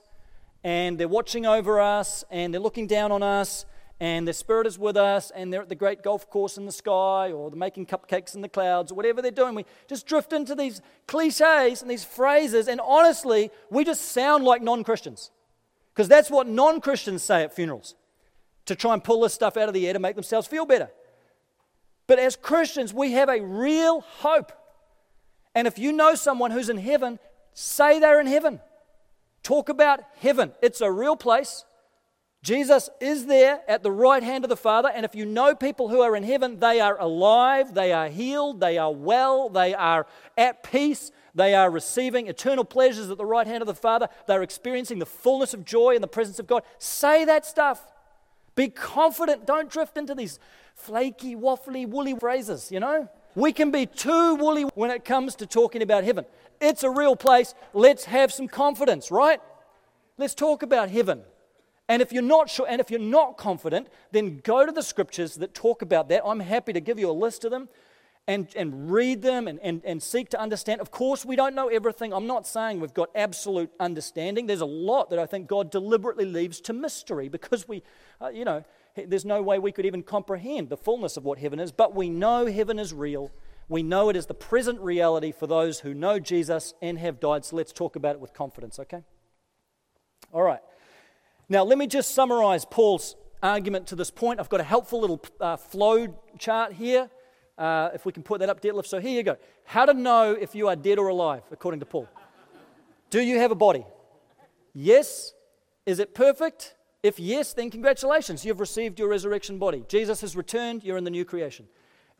and 0.63 0.99
they're 0.99 1.09
watching 1.09 1.47
over 1.47 1.81
us 1.81 2.23
and 2.31 2.53
they're 2.53 2.61
looking 2.61 2.87
down 2.87 3.11
on 3.11 3.23
us 3.23 3.65
and 4.01 4.27
their 4.27 4.35
spirit 4.35 4.67
is 4.67 4.79
with 4.79 4.97
us 4.97 5.33
and 5.35 5.53
they're 5.53 5.63
at 5.63 5.69
the 5.69 5.75
great 5.75 6.03
golf 6.03 6.29
course 6.31 6.59
in 6.59 6.67
the 6.67 6.73
sky 6.73 7.33
or 7.33 7.51
they're 7.51 7.59
making 7.59 7.87
cupcakes 7.87 8.35
in 8.35 8.43
the 8.43 8.49
clouds 8.49 8.93
or 8.93 8.95
whatever 8.95 9.23
they're 9.23 9.31
doing. 9.31 9.55
We 9.55 9.65
just 9.89 10.07
drift 10.07 10.33
into 10.33 10.55
these 10.55 10.81
cliches 11.07 11.83
and 11.83 11.91
these 11.91 12.05
phrases, 12.05 12.69
and 12.69 12.81
honestly, 12.81 13.51
we 13.71 13.85
just 13.85 14.13
sound 14.13 14.45
like 14.45 14.63
non 14.63 14.85
Christians 14.85 15.31
because 15.95 16.09
that's 16.09 16.31
what 16.31 16.47
non 16.47 16.81
Christians 16.81 17.23
say 17.23 17.43
at 17.43 17.55
funerals 17.55 17.95
to 18.67 18.77
try 18.77 18.93
and 18.93 19.03
pull 19.03 19.23
this 19.23 19.35
stuff 19.35 19.57
out 19.57 19.69
of 19.69 19.75
the 19.75 19.87
air 19.87 19.95
to 19.95 19.99
make 19.99 20.15
themselves 20.15 20.47
feel 20.47 20.67
better. 20.67 20.91
But 22.07 22.19
as 22.19 22.37
Christians, 22.37 22.93
we 22.93 23.13
have 23.13 23.29
a 23.29 23.41
real 23.41 24.01
hope. 24.01 24.53
And 25.55 25.67
if 25.67 25.79
you 25.79 25.93
know 25.93 26.15
someone 26.15 26.51
who's 26.51 26.69
in 26.69 26.79
heaven, 26.79 27.19
Say 27.61 27.99
they're 27.99 28.21
in 28.21 28.29
heaven. 28.29 28.61
Talk 29.43 29.69
about 29.69 29.99
heaven. 30.21 30.53
It's 30.63 30.81
a 30.81 30.93
real 30.93 31.17
place. 31.17 31.65
Jesus 32.41 32.89
is 33.01 33.27
there 33.27 33.63
at 33.67 33.83
the 33.83 33.91
right 33.91 34.23
hand 34.23 34.45
of 34.45 34.49
the 34.49 34.57
Father. 34.57 34.89
And 34.89 35.05
if 35.05 35.17
you 35.17 35.27
know 35.27 35.57
people 35.57 35.89
who 35.89 36.01
are 36.01 36.15
in 36.15 36.23
heaven, 36.23 36.61
they 36.61 36.79
are 36.79 36.97
alive, 37.01 37.75
they 37.75 37.93
are 37.93 38.07
healed, 38.11 38.61
they 38.61 38.79
are 38.79 38.95
well, 38.95 39.49
they 39.49 39.75
are 39.75 40.07
at 40.37 40.63
peace, 40.63 41.11
they 41.35 41.53
are 41.53 41.69
receiving 41.69 42.29
eternal 42.29 42.65
pleasures 42.65 43.11
at 43.11 43.19
the 43.19 43.27
right 43.27 43.49
hand 43.49 43.61
of 43.61 43.67
the 43.67 43.75
Father, 43.75 44.09
they're 44.29 44.45
experiencing 44.45 45.01
the 45.01 45.05
fullness 45.05 45.53
of 45.53 45.65
joy 45.65 45.97
in 45.97 46.01
the 46.01 46.07
presence 46.07 46.39
of 46.39 46.47
God. 46.47 46.63
Say 46.79 47.25
that 47.25 47.45
stuff. 47.45 47.83
Be 48.55 48.69
confident. 48.69 49.47
Don't 49.47 49.69
drift 49.69 49.99
into 49.99 50.15
these 50.15 50.39
flaky, 50.77 51.35
waffly, 51.35 51.89
woolly 51.89 52.15
phrases, 52.15 52.71
you 52.71 52.79
know? 52.79 53.09
We 53.35 53.53
can 53.53 53.71
be 53.71 53.87
too 53.87 54.37
woolly 54.37 54.63
when 54.75 54.91
it 54.91 55.05
comes 55.05 55.35
to 55.37 55.47
talking 55.47 55.83
about 55.83 56.05
heaven. 56.05 56.25
It's 56.61 56.83
a 56.83 56.91
real 56.91 57.17
place. 57.17 57.55
Let's 57.73 58.05
have 58.05 58.33
some 58.33 58.49
confidence, 58.49 59.11
right? 59.11 59.41
Let's 60.17 60.35
talk 60.35 60.63
about 60.63 60.91
heaven. 60.91 61.23
And 61.89 62.03
if 62.03 62.13
you're 62.13 62.23
not 62.23 62.51
sure, 62.51 62.67
and 62.69 62.81
if 62.81 62.91
you're 62.91 63.01
not 63.01 63.39
confident, 63.39 63.89
then 64.13 64.41
go 64.45 64.67
to 64.67 64.73
the 64.73 64.83
scriptures 64.83 65.37
that 65.37 65.55
talk 65.55 65.83
about 65.83 66.09
that. 66.09 66.23
I'm 66.25 66.41
happy 66.41 66.73
to 66.73 66.81
give 66.81 66.99
you 66.99 67.11
a 67.11 67.13
list 67.13 67.45
of 67.45 67.51
them. 67.51 67.69
and, 68.29 68.47
and 68.55 68.93
read 68.93 69.23
them 69.23 69.49
and, 69.49 69.59
and, 69.61 69.83
and 69.87 70.03
seek 70.03 70.29
to 70.29 70.41
understand. 70.41 70.83
Of 70.83 70.91
course, 70.91 71.25
we 71.25 71.35
don't 71.35 71.55
know 71.55 71.69
everything. 71.69 72.13
I'm 72.13 72.27
not 72.27 72.47
saying 72.47 72.79
we've 72.79 72.93
got 72.93 73.09
absolute 73.15 73.71
understanding. 73.81 74.47
There's 74.47 74.61
a 74.61 74.67
lot 74.67 75.09
that 75.11 75.19
I 75.19 75.25
think 75.25 75.47
God 75.49 75.71
deliberately 75.71 76.27
leaves 76.27 76.61
to 76.63 76.75
mystery 76.75 77.31
because 77.31 77.67
we, 77.67 77.83
uh, 78.21 78.29
you 78.29 78.45
know, 78.45 78.65
there's 78.95 79.25
no 79.25 79.41
way 79.41 79.59
we 79.59 79.73
could 79.73 79.87
even 79.87 80.03
comprehend 80.03 80.69
the 80.69 80.77
fullness 80.77 81.17
of 81.17 81.25
what 81.25 81.39
heaven 81.39 81.59
is. 81.59 81.73
But 81.73 81.95
we 81.95 82.11
know 82.11 82.45
heaven 82.45 82.79
is 82.79 82.93
real. 82.93 83.31
We 83.69 83.83
know 83.83 84.09
it 84.09 84.17
is 84.17 84.27
the 84.27 84.35
present 84.35 84.81
reality 84.81 85.31
for 85.31 85.47
those 85.47 85.81
who 85.81 85.93
know 85.93 86.19
Jesus 86.19 86.75
and 86.81 86.99
have 86.99 87.21
died. 87.21 87.45
So 87.45 87.57
let's 87.57 87.73
talk 87.73 87.97
about 87.97 88.15
it 88.15 88.21
with 88.21 88.33
confidence, 88.33 88.79
okay? 88.79 89.03
All 90.33 90.43
right. 90.43 90.61
Now, 91.49 91.65
let 91.65 91.79
me 91.79 91.87
just 91.87 92.15
summarize 92.15 92.65
Paul's 92.65 93.17
argument 93.43 93.87
to 93.89 93.97
this 93.97 94.11
point. 94.11 94.41
I've 94.41 94.49
got 94.49 94.61
a 94.61 94.65
helpful 94.65 95.01
little 95.01 95.23
uh, 95.41 95.57
flow 95.57 96.15
chart 96.39 96.73
here. 96.73 97.11
Uh, 97.57 97.91
if 97.93 98.07
we 98.07 98.13
can 98.13 98.23
put 98.23 98.41
that 98.41 98.49
up, 98.49 98.61
Detlef. 98.61 98.87
So 98.87 99.01
here 99.01 99.11
you 99.11 99.23
go. 99.23 99.37
How 99.65 99.85
to 99.85 99.93
know 99.93 100.33
if 100.33 100.55
you 100.55 100.69
are 100.69 100.77
dead 100.77 100.99
or 100.99 101.09
alive, 101.09 101.43
according 101.51 101.81
to 101.81 101.87
Paul. 101.87 102.09
Do 103.11 103.21
you 103.21 103.39
have 103.39 103.51
a 103.51 103.57
body? 103.57 103.85
Yes. 104.73 105.35
Is 105.85 105.99
it 105.99 106.15
perfect? 106.15 106.75
If 107.03 107.19
yes, 107.19 107.53
then 107.53 107.71
congratulations. 107.71 108.45
You've 108.45 108.61
received 108.61 108.99
your 108.99 109.09
resurrection 109.09 109.59
body. 109.59 109.85
Jesus 109.89 110.21
has 110.21 110.37
returned. 110.37 110.85
You're 110.85 110.99
in 110.99 111.05
the 111.05 111.11
new 111.11 111.25
creation. 111.25 111.67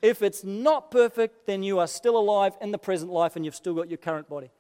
If 0.01 0.23
it's 0.23 0.45
not 0.45 0.91
perfect, 0.91 1.47
then 1.47 1.63
you 1.63 1.79
are 1.79 1.87
still 1.87 2.17
alive 2.17 2.57
in 2.61 2.71
the 2.71 2.79
present 2.79 3.11
life 3.11 3.37
and 3.37 3.45
you've 3.45 3.55
still 3.55 3.75
got 3.75 3.89
your 3.89 3.99
current 3.99 4.29
body. 4.29 4.51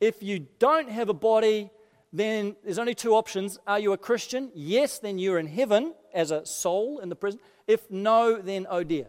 If 0.00 0.22
you 0.22 0.46
don't 0.58 0.88
have 0.88 1.08
a 1.08 1.14
body, 1.14 1.70
then 2.12 2.54
there's 2.62 2.78
only 2.78 2.94
two 2.94 3.14
options. 3.14 3.58
Are 3.66 3.78
you 3.78 3.92
a 3.92 3.98
Christian? 3.98 4.52
Yes, 4.54 4.98
then 5.00 5.18
you're 5.18 5.38
in 5.38 5.48
heaven 5.48 5.94
as 6.12 6.30
a 6.30 6.46
soul 6.46 7.00
in 7.00 7.08
the 7.08 7.16
present. 7.16 7.42
If 7.66 7.90
no, 7.90 8.40
then 8.40 8.66
oh 8.70 8.84
dear. 8.84 9.06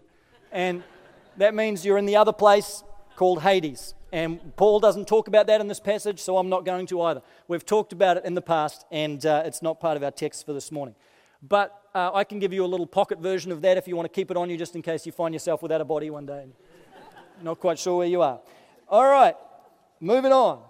And 0.52 0.84
that 1.38 1.54
means 1.54 1.86
you're 1.86 1.98
in 1.98 2.06
the 2.06 2.16
other 2.16 2.34
place 2.34 2.84
called 3.16 3.44
Hades. 3.44 3.94
And 4.12 4.56
Paul 4.56 4.80
doesn't 4.80 5.08
talk 5.08 5.28
about 5.28 5.48
that 5.48 5.62
in 5.62 5.68
this 5.68 5.80
passage, 5.80 6.20
so 6.20 6.38
I'm 6.38 6.50
not 6.50 6.66
going 6.66 6.88
to 6.88 7.02
either. 7.02 7.22
We've 7.48 7.66
talked 7.66 7.92
about 7.92 8.18
it 8.18 8.26
in 8.26 8.34
the 8.34 8.42
past, 8.42 8.86
and 8.92 9.24
uh, 9.26 9.44
it's 9.46 9.62
not 9.62 9.80
part 9.80 9.98
of 9.98 10.04
our 10.04 10.12
text 10.12 10.46
for 10.46 10.54
this 10.54 10.72
morning. 10.72 10.96
But 11.42 11.78
uh, 11.96 12.12
I 12.14 12.26
can 12.26 12.40
give 12.40 12.52
you 12.52 12.66
a 12.66 12.68
little 12.68 12.86
pocket 12.86 13.20
version 13.20 13.54
of 13.54 13.62
that 13.62 13.78
if 13.78 13.88
you 13.88 13.96
want 13.96 14.06
to 14.06 14.14
keep 14.14 14.30
it 14.30 14.36
on 14.36 14.50
you, 14.50 14.58
just 14.58 14.76
in 14.76 14.82
case 14.82 15.06
you 15.06 15.14
find 15.14 15.34
yourself 15.34 15.64
without 15.64 15.80
a 15.80 15.86
body 15.86 16.10
one 16.10 16.26
day. 16.26 16.46
not 17.42 17.60
quite 17.60 17.80
sure 17.80 18.00
where 18.00 18.08
you 18.08 18.22
are. 18.22 18.42
All 18.90 19.08
right, 19.08 19.36
moving 20.02 20.34
on. 20.34 20.62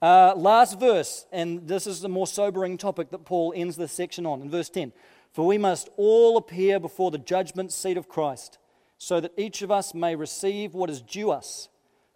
Uh, 0.00 0.34
last 0.36 0.78
verse, 0.78 1.26
and 1.32 1.66
this 1.66 1.86
is 1.86 2.02
the 2.02 2.08
more 2.08 2.26
sobering 2.26 2.76
topic 2.76 3.10
that 3.10 3.24
Paul 3.24 3.54
ends 3.56 3.76
this 3.76 3.92
section 3.92 4.26
on 4.26 4.42
in 4.42 4.50
verse 4.50 4.68
10. 4.68 4.92
For 5.32 5.46
we 5.46 5.56
must 5.56 5.88
all 5.96 6.36
appear 6.36 6.78
before 6.78 7.10
the 7.10 7.18
judgment 7.18 7.72
seat 7.72 7.96
of 7.96 8.06
Christ 8.06 8.58
so 8.98 9.20
that 9.20 9.32
each 9.38 9.62
of 9.62 9.70
us 9.70 9.94
may 9.94 10.14
receive 10.14 10.74
what 10.74 10.90
is 10.90 11.00
due 11.00 11.30
us 11.30 11.70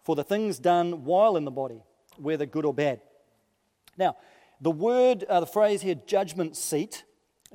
for 0.04 0.14
the 0.14 0.22
things 0.22 0.58
done 0.58 1.04
while 1.04 1.38
in 1.38 1.46
the 1.46 1.50
body, 1.50 1.82
whether 2.18 2.44
good 2.44 2.66
or 2.66 2.74
bad. 2.74 3.00
Now, 3.96 4.16
the 4.60 4.70
word, 4.70 5.24
uh, 5.24 5.40
the 5.40 5.46
phrase 5.46 5.80
here, 5.80 5.96
judgment 6.06 6.54
seat, 6.54 7.04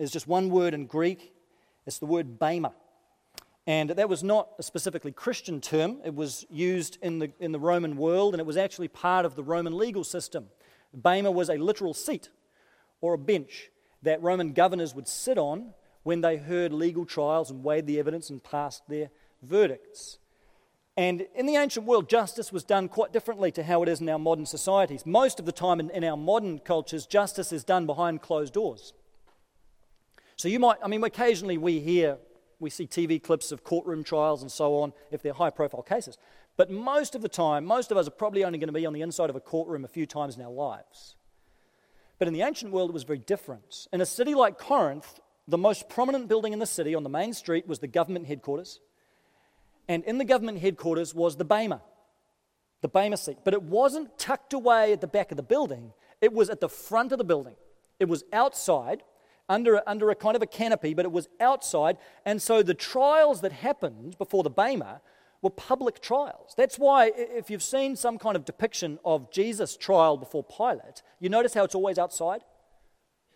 is 0.01 0.11
just 0.11 0.27
one 0.27 0.49
word 0.49 0.73
in 0.73 0.87
Greek. 0.87 1.31
It's 1.85 1.99
the 1.99 2.07
word 2.07 2.39
bema. 2.39 2.73
And 3.67 3.91
that 3.91 4.09
was 4.09 4.23
not 4.23 4.49
a 4.57 4.63
specifically 4.63 5.11
Christian 5.11 5.61
term. 5.61 5.99
It 6.03 6.15
was 6.15 6.45
used 6.49 6.97
in 7.03 7.19
the, 7.19 7.31
in 7.39 7.51
the 7.51 7.59
Roman 7.59 7.95
world, 7.95 8.33
and 8.33 8.41
it 8.41 8.45
was 8.45 8.57
actually 8.57 8.87
part 8.87 9.25
of 9.25 9.35
the 9.35 9.43
Roman 9.43 9.77
legal 9.77 10.03
system. 10.03 10.47
Bema 10.91 11.29
was 11.29 11.49
a 11.49 11.57
literal 11.57 11.93
seat 11.93 12.29
or 12.99 13.13
a 13.13 13.17
bench 13.17 13.69
that 14.01 14.21
Roman 14.23 14.53
governors 14.53 14.95
would 14.95 15.07
sit 15.07 15.37
on 15.37 15.73
when 16.01 16.21
they 16.21 16.37
heard 16.37 16.73
legal 16.73 17.05
trials 17.05 17.51
and 17.51 17.63
weighed 17.63 17.85
the 17.85 17.99
evidence 17.99 18.31
and 18.31 18.43
passed 18.43 18.81
their 18.89 19.11
verdicts. 19.43 20.17
And 20.97 21.27
in 21.35 21.45
the 21.45 21.55
ancient 21.55 21.85
world, 21.85 22.09
justice 22.09 22.51
was 22.51 22.63
done 22.63 22.89
quite 22.89 23.13
differently 23.13 23.51
to 23.51 23.63
how 23.63 23.83
it 23.83 23.89
is 23.89 24.01
in 24.01 24.09
our 24.09 24.19
modern 24.19 24.47
societies. 24.47 25.05
Most 25.05 25.39
of 25.39 25.45
the 25.45 25.51
time 25.51 25.79
in, 25.79 25.91
in, 25.91 26.03
our 26.03 26.17
modern 26.17 26.57
cultures, 26.57 27.05
justice 27.05 27.53
is 27.53 27.63
done 27.63 27.85
behind 27.85 28.21
closed 28.21 28.53
doors. 28.53 28.93
So 30.41 30.47
you 30.47 30.57
might, 30.57 30.77
I 30.83 30.87
mean, 30.87 31.03
occasionally 31.03 31.59
we 31.59 31.79
hear, 31.79 32.17
we 32.59 32.71
see 32.71 32.87
TV 32.87 33.21
clips 33.21 33.51
of 33.51 33.63
courtroom 33.63 34.03
trials 34.03 34.41
and 34.41 34.51
so 34.51 34.79
on, 34.79 34.91
if 35.11 35.21
they're 35.21 35.33
high 35.33 35.51
profile 35.51 35.83
cases. 35.83 36.17
But 36.57 36.71
most 36.71 37.13
of 37.13 37.21
the 37.21 37.29
time, 37.29 37.63
most 37.63 37.91
of 37.91 37.97
us 37.97 38.07
are 38.07 38.09
probably 38.09 38.43
only 38.43 38.57
going 38.57 38.67
to 38.67 38.73
be 38.73 38.87
on 38.87 38.93
the 38.93 39.03
inside 39.03 39.29
of 39.29 39.35
a 39.35 39.39
courtroom 39.39 39.85
a 39.85 39.87
few 39.87 40.07
times 40.07 40.37
in 40.37 40.41
our 40.41 40.49
lives. 40.49 41.15
But 42.17 42.27
in 42.27 42.33
the 42.33 42.41
ancient 42.41 42.71
world, 42.71 42.89
it 42.89 42.93
was 42.93 43.03
very 43.03 43.19
different. 43.19 43.87
In 43.93 44.01
a 44.01 44.05
city 44.07 44.33
like 44.33 44.57
Corinth, 44.57 45.19
the 45.47 45.59
most 45.59 45.89
prominent 45.89 46.27
building 46.27 46.53
in 46.53 46.59
the 46.59 46.65
city 46.65 46.95
on 46.95 47.03
the 47.03 47.09
main 47.09 47.33
street 47.33 47.67
was 47.67 47.77
the 47.77 47.85
government 47.85 48.25
headquarters. 48.25 48.79
And 49.87 50.03
in 50.05 50.17
the 50.17 50.25
government 50.25 50.57
headquarters 50.57 51.13
was 51.13 51.35
the 51.35 51.45
Bema, 51.45 51.83
the 52.81 52.87
Bema 52.87 53.17
seat. 53.17 53.37
But 53.43 53.53
it 53.53 53.61
wasn't 53.61 54.17
tucked 54.17 54.53
away 54.53 54.91
at 54.91 55.01
the 55.01 55.07
back 55.07 55.29
of 55.29 55.37
the 55.37 55.43
building, 55.43 55.93
it 56.19 56.33
was 56.33 56.49
at 56.49 56.61
the 56.61 56.69
front 56.69 57.11
of 57.11 57.19
the 57.19 57.23
building. 57.23 57.57
It 57.99 58.09
was 58.09 58.23
outside, 58.33 59.03
under 59.49 59.75
a, 59.75 59.83
under 59.85 60.09
a 60.09 60.15
kind 60.15 60.35
of 60.35 60.41
a 60.41 60.47
canopy, 60.47 60.93
but 60.93 61.05
it 61.05 61.11
was 61.11 61.27
outside. 61.39 61.97
And 62.25 62.41
so 62.41 62.63
the 62.63 62.73
trials 62.73 63.41
that 63.41 63.51
happened 63.51 64.17
before 64.17 64.43
the 64.43 64.49
Bema 64.49 65.01
were 65.41 65.49
public 65.49 66.01
trials. 66.01 66.53
That's 66.55 66.77
why, 66.77 67.11
if 67.15 67.49
you've 67.49 67.63
seen 67.63 67.95
some 67.95 68.17
kind 68.17 68.35
of 68.35 68.45
depiction 68.45 68.99
of 69.03 69.31
Jesus' 69.31 69.75
trial 69.75 70.17
before 70.17 70.43
Pilate, 70.43 71.01
you 71.19 71.29
notice 71.29 71.53
how 71.53 71.63
it's 71.63 71.75
always 71.75 71.97
outside? 71.97 72.43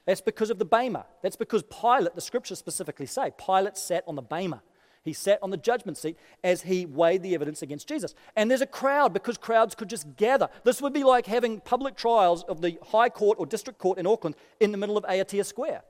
That's 0.06 0.22
because 0.22 0.52
of 0.52 0.60
the 0.60 0.66
Bema. 0.66 1.06
That's 1.24 1.36
because 1.36 1.64
Pilate, 1.64 2.14
the 2.14 2.22
scriptures 2.22 2.60
specifically 2.60 3.08
say, 3.08 3.32
Pilate 3.44 3.76
sat 3.76 4.04
on 4.08 4.16
the 4.16 4.22
Bema. 4.22 4.62
He 5.04 5.14
sat 5.14 5.40
on 5.44 5.52
the 5.52 5.58
judgment 5.58 5.98
seat 5.98 6.18
as 6.44 6.64
he 6.64 6.86
weighed 6.86 7.22
the 7.22 7.36
evidence 7.36 7.62
against 7.62 7.88
Jesus. 7.88 8.16
And 8.36 8.50
there's 8.50 8.62
a 8.62 8.68
crowd 8.68 9.14
because 9.14 9.38
crowds 9.38 9.76
could 9.76 9.90
just 9.90 10.16
gather. 10.16 10.50
This 10.64 10.82
would 10.82 10.94
be 10.94 11.04
like 11.04 11.28
having 11.28 11.60
public 11.60 11.96
trials 11.96 12.44
of 12.44 12.62
the 12.62 12.80
High 12.84 13.10
Court 13.10 13.38
or 13.40 13.46
District 13.46 13.78
Court 13.78 14.00
in 14.00 14.08
Auckland 14.08 14.36
in 14.60 14.72
the 14.72 14.80
middle 14.80 14.98
of 14.98 15.04
Aotea 15.06 15.46
Square. 15.46 15.84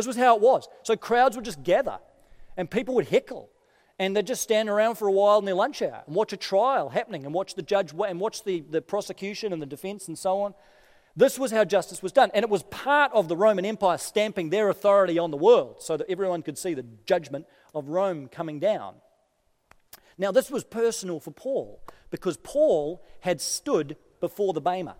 This 0.00 0.06
was 0.06 0.16
how 0.16 0.34
it 0.34 0.40
was. 0.40 0.66
So 0.82 0.96
crowds 0.96 1.36
would 1.36 1.44
just 1.44 1.62
gather 1.62 1.98
and 2.56 2.70
people 2.70 2.94
would 2.94 3.08
heckle 3.08 3.50
and 3.98 4.16
they'd 4.16 4.26
just 4.26 4.40
stand 4.40 4.70
around 4.70 4.94
for 4.94 5.06
a 5.06 5.12
while 5.12 5.38
in 5.38 5.44
their 5.44 5.54
lunch 5.54 5.82
hour 5.82 6.04
and 6.06 6.16
watch 6.16 6.32
a 6.32 6.38
trial 6.38 6.88
happening 6.88 7.26
and 7.26 7.34
watch 7.34 7.54
the 7.54 7.60
judge 7.60 7.92
and 7.92 8.18
watch 8.18 8.42
the, 8.44 8.60
the 8.60 8.80
prosecution 8.80 9.52
and 9.52 9.60
the 9.60 9.66
defense 9.66 10.08
and 10.08 10.18
so 10.18 10.40
on. 10.40 10.54
This 11.14 11.38
was 11.38 11.50
how 11.50 11.66
justice 11.66 12.02
was 12.02 12.12
done. 12.12 12.30
And 12.32 12.42
it 12.42 12.48
was 12.48 12.62
part 12.62 13.12
of 13.12 13.28
the 13.28 13.36
Roman 13.36 13.66
Empire 13.66 13.98
stamping 13.98 14.48
their 14.48 14.70
authority 14.70 15.18
on 15.18 15.30
the 15.30 15.36
world 15.36 15.82
so 15.82 15.98
that 15.98 16.08
everyone 16.08 16.40
could 16.40 16.56
see 16.56 16.72
the 16.72 16.86
judgment 17.04 17.44
of 17.74 17.90
Rome 17.90 18.28
coming 18.28 18.58
down. 18.58 18.94
Now, 20.16 20.32
this 20.32 20.50
was 20.50 20.64
personal 20.64 21.20
for 21.20 21.30
Paul 21.30 21.82
because 22.10 22.38
Paul 22.38 23.04
had 23.20 23.42
stood 23.42 23.98
before 24.18 24.54
the 24.54 24.62
Bema. 24.62 24.96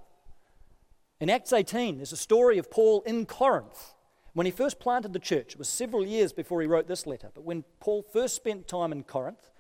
In 1.20 1.30
Acts 1.30 1.54
18, 1.54 1.96
there's 1.96 2.12
a 2.12 2.18
story 2.18 2.58
of 2.58 2.70
Paul 2.70 3.00
in 3.06 3.24
Corinth. 3.24 3.94
When 4.32 4.46
he 4.46 4.52
first 4.52 4.78
planted 4.78 5.12
the 5.12 5.18
church, 5.18 5.52
it 5.52 5.58
was 5.58 5.68
several 5.68 6.06
years 6.06 6.32
before 6.32 6.60
he 6.60 6.66
wrote 6.68 6.86
this 6.86 7.06
letter, 7.06 7.30
but 7.34 7.44
when 7.44 7.64
Paul 7.80 8.02
first 8.02 8.36
spent 8.36 8.68
time 8.68 8.92
in 8.92 9.02
Corinth, 9.02 9.50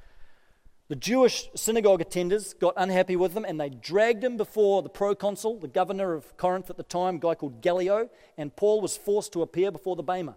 the 0.88 0.96
Jewish 0.96 1.48
synagogue 1.54 2.00
attenders 2.00 2.58
got 2.58 2.74
unhappy 2.76 3.14
with 3.14 3.36
him 3.36 3.44
and 3.44 3.60
they 3.60 3.70
dragged 3.70 4.24
him 4.24 4.36
before 4.36 4.82
the 4.82 4.88
proconsul, 4.88 5.58
the 5.58 5.68
governor 5.68 6.14
of 6.14 6.36
Corinth 6.36 6.68
at 6.68 6.76
the 6.76 6.82
time, 6.82 7.16
a 7.16 7.18
guy 7.18 7.34
called 7.34 7.62
Gallio, 7.62 8.10
and 8.36 8.54
Paul 8.54 8.80
was 8.80 8.96
forced 8.96 9.32
to 9.34 9.42
appear 9.42 9.70
before 9.70 9.96
the 9.96 10.02
Bema. 10.02 10.36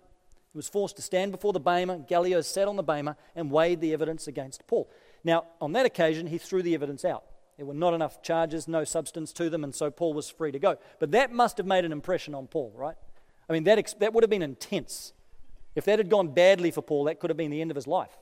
He 0.52 0.58
was 0.58 0.70
forced 0.70 0.96
to 0.98 1.02
stand 1.02 1.32
before 1.32 1.54
the 1.54 1.60
Bema. 1.60 1.98
Gallio 2.08 2.42
sat 2.42 2.68
on 2.68 2.76
the 2.76 2.84
Bema 2.84 3.18
and 3.36 3.50
weighed 3.50 3.82
the 3.82 3.94
evidence 3.94 4.28
against 4.28 4.68
Paul. 4.68 4.88
Now, 5.24 5.46
on 5.60 5.74
that 5.74 5.88
occasion, 5.88 6.28
he 6.28 6.38
threw 6.38 6.62
the 6.62 6.76
evidence 6.76 7.04
out. 7.04 7.24
There 7.58 7.66
were 7.66 7.74
not 7.74 7.96
enough 7.96 8.22
charges, 8.22 8.68
no 8.68 8.84
substance 8.84 9.34
to 9.34 9.50
them, 9.50 9.64
and 9.64 9.74
so 9.74 9.90
Paul 9.90 10.14
was 10.14 10.30
free 10.30 10.52
to 10.52 10.60
go. 10.60 10.78
But 11.00 11.12
that 11.12 11.32
must 11.32 11.58
have 11.58 11.66
made 11.66 11.86
an 11.86 11.92
impression 11.92 12.36
on 12.36 12.46
Paul, 12.46 12.72
right? 12.76 12.96
I 13.50 13.54
mean, 13.54 13.64
that, 13.66 13.96
that 14.00 14.14
would 14.14 14.24
have 14.24 14.30
been 14.30 14.42
intense. 14.42 15.14
If 15.76 15.86
that 15.86 16.00
had 16.00 16.10
gone 16.10 16.30
badly 16.30 16.72
for 16.72 16.82
Paul, 16.82 17.06
that 17.06 17.20
could 17.20 17.30
have 17.30 17.38
been 17.38 17.52
the 17.52 17.62
end 17.62 17.72
of 17.72 17.76
his 17.76 17.88
life. 17.88 18.18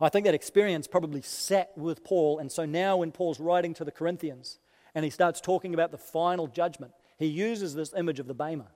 I 0.00 0.08
think 0.08 0.26
that 0.26 0.34
experience 0.34 0.86
probably 0.86 1.22
sat 1.22 1.76
with 1.76 2.04
Paul, 2.04 2.38
and 2.38 2.50
so 2.50 2.64
now 2.64 2.98
when 2.98 3.12
Paul's 3.12 3.40
writing 3.40 3.74
to 3.74 3.84
the 3.84 3.92
Corinthians 3.92 4.58
and 4.94 5.04
he 5.04 5.10
starts 5.10 5.40
talking 5.40 5.72
about 5.72 5.92
the 5.92 5.98
final 5.98 6.46
judgment, 6.46 6.92
he 7.18 7.26
uses 7.26 7.74
this 7.74 7.94
image 7.94 8.18
of 8.18 8.26
the 8.26 8.34
Bema, 8.34 8.66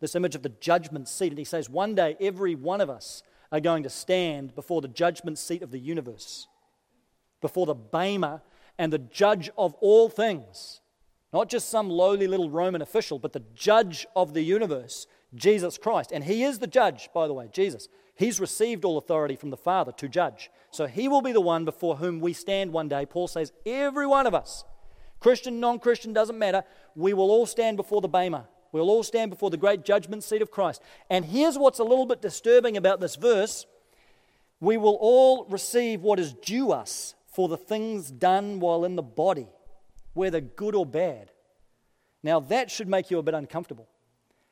this 0.00 0.14
image 0.14 0.34
of 0.34 0.42
the 0.42 0.48
judgment 0.48 1.08
seat, 1.08 1.28
and 1.28 1.38
he 1.38 1.44
says, 1.44 1.70
One 1.70 1.94
day 1.94 2.16
every 2.20 2.54
one 2.54 2.80
of 2.80 2.90
us 2.90 3.22
are 3.52 3.60
going 3.60 3.84
to 3.84 3.90
stand 3.90 4.54
before 4.54 4.80
the 4.80 4.88
judgment 4.88 5.38
seat 5.38 5.62
of 5.62 5.70
the 5.70 5.78
universe, 5.78 6.48
before 7.40 7.66
the 7.66 7.74
Bema 7.74 8.42
and 8.76 8.92
the 8.92 8.98
judge 8.98 9.50
of 9.56 9.74
all 9.74 10.08
things. 10.08 10.80
Not 11.32 11.48
just 11.48 11.68
some 11.68 11.88
lowly 11.88 12.26
little 12.26 12.50
Roman 12.50 12.82
official, 12.82 13.18
but 13.18 13.32
the 13.32 13.44
judge 13.54 14.06
of 14.16 14.34
the 14.34 14.42
universe, 14.42 15.06
Jesus 15.34 15.78
Christ. 15.78 16.10
And 16.12 16.24
he 16.24 16.42
is 16.42 16.58
the 16.58 16.66
judge, 16.66 17.08
by 17.14 17.26
the 17.26 17.34
way, 17.34 17.48
Jesus. 17.52 17.88
He's 18.16 18.40
received 18.40 18.84
all 18.84 18.98
authority 18.98 19.36
from 19.36 19.50
the 19.50 19.56
Father 19.56 19.92
to 19.92 20.08
judge. 20.08 20.50
So 20.70 20.86
he 20.86 21.08
will 21.08 21.22
be 21.22 21.32
the 21.32 21.40
one 21.40 21.64
before 21.64 21.96
whom 21.96 22.20
we 22.20 22.32
stand 22.32 22.72
one 22.72 22.88
day. 22.88 23.06
Paul 23.06 23.28
says, 23.28 23.52
every 23.64 24.06
one 24.06 24.26
of 24.26 24.34
us, 24.34 24.64
Christian, 25.20 25.60
non 25.60 25.78
Christian, 25.78 26.12
doesn't 26.12 26.38
matter, 26.38 26.64
we 26.94 27.12
will 27.14 27.30
all 27.30 27.46
stand 27.46 27.76
before 27.76 28.00
the 28.00 28.08
Bema. 28.08 28.48
We'll 28.72 28.90
all 28.90 29.02
stand 29.02 29.30
before 29.30 29.50
the 29.50 29.56
great 29.56 29.84
judgment 29.84 30.22
seat 30.24 30.42
of 30.42 30.50
Christ. 30.50 30.82
And 31.08 31.24
here's 31.24 31.58
what's 31.58 31.78
a 31.78 31.84
little 31.84 32.06
bit 32.06 32.22
disturbing 32.22 32.76
about 32.76 33.00
this 33.00 33.16
verse 33.16 33.66
we 34.60 34.76
will 34.76 34.98
all 35.00 35.46
receive 35.46 36.02
what 36.02 36.20
is 36.20 36.34
due 36.34 36.70
us 36.70 37.14
for 37.26 37.48
the 37.48 37.56
things 37.56 38.10
done 38.10 38.60
while 38.60 38.84
in 38.84 38.94
the 38.94 39.02
body, 39.02 39.48
whether 40.14 40.40
good 40.40 40.74
or 40.74 40.86
bad. 40.86 41.30
Now, 42.22 42.40
that 42.40 42.70
should 42.70 42.88
make 42.88 43.10
you 43.10 43.18
a 43.18 43.22
bit 43.22 43.34
uncomfortable 43.34 43.88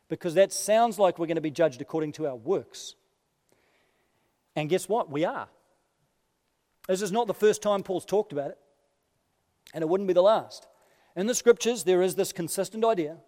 because 0.08 0.34
that 0.34 0.52
sounds 0.52 0.98
like 0.98 1.18
we're 1.18 1.26
going 1.26 1.36
to 1.36 1.40
be 1.40 1.50
judged 1.50 1.80
according 1.80 2.12
to 2.12 2.26
our 2.26 2.36
works. 2.36 2.94
And 4.56 4.68
guess 4.68 4.88
what? 4.88 5.10
We 5.10 5.24
are. 5.24 5.48
This 6.88 7.02
is 7.02 7.12
not 7.12 7.26
the 7.26 7.34
first 7.34 7.60
time 7.60 7.82
Paul's 7.82 8.06
talked 8.06 8.32
about 8.32 8.50
it, 8.50 8.58
and 9.74 9.82
it 9.82 9.88
wouldn't 9.88 10.08
be 10.08 10.14
the 10.14 10.22
last. 10.22 10.66
In 11.14 11.26
the 11.26 11.34
scriptures, 11.34 11.84
there 11.84 12.00
is 12.00 12.14
this 12.14 12.32
consistent 12.32 12.84
idea 12.84 13.18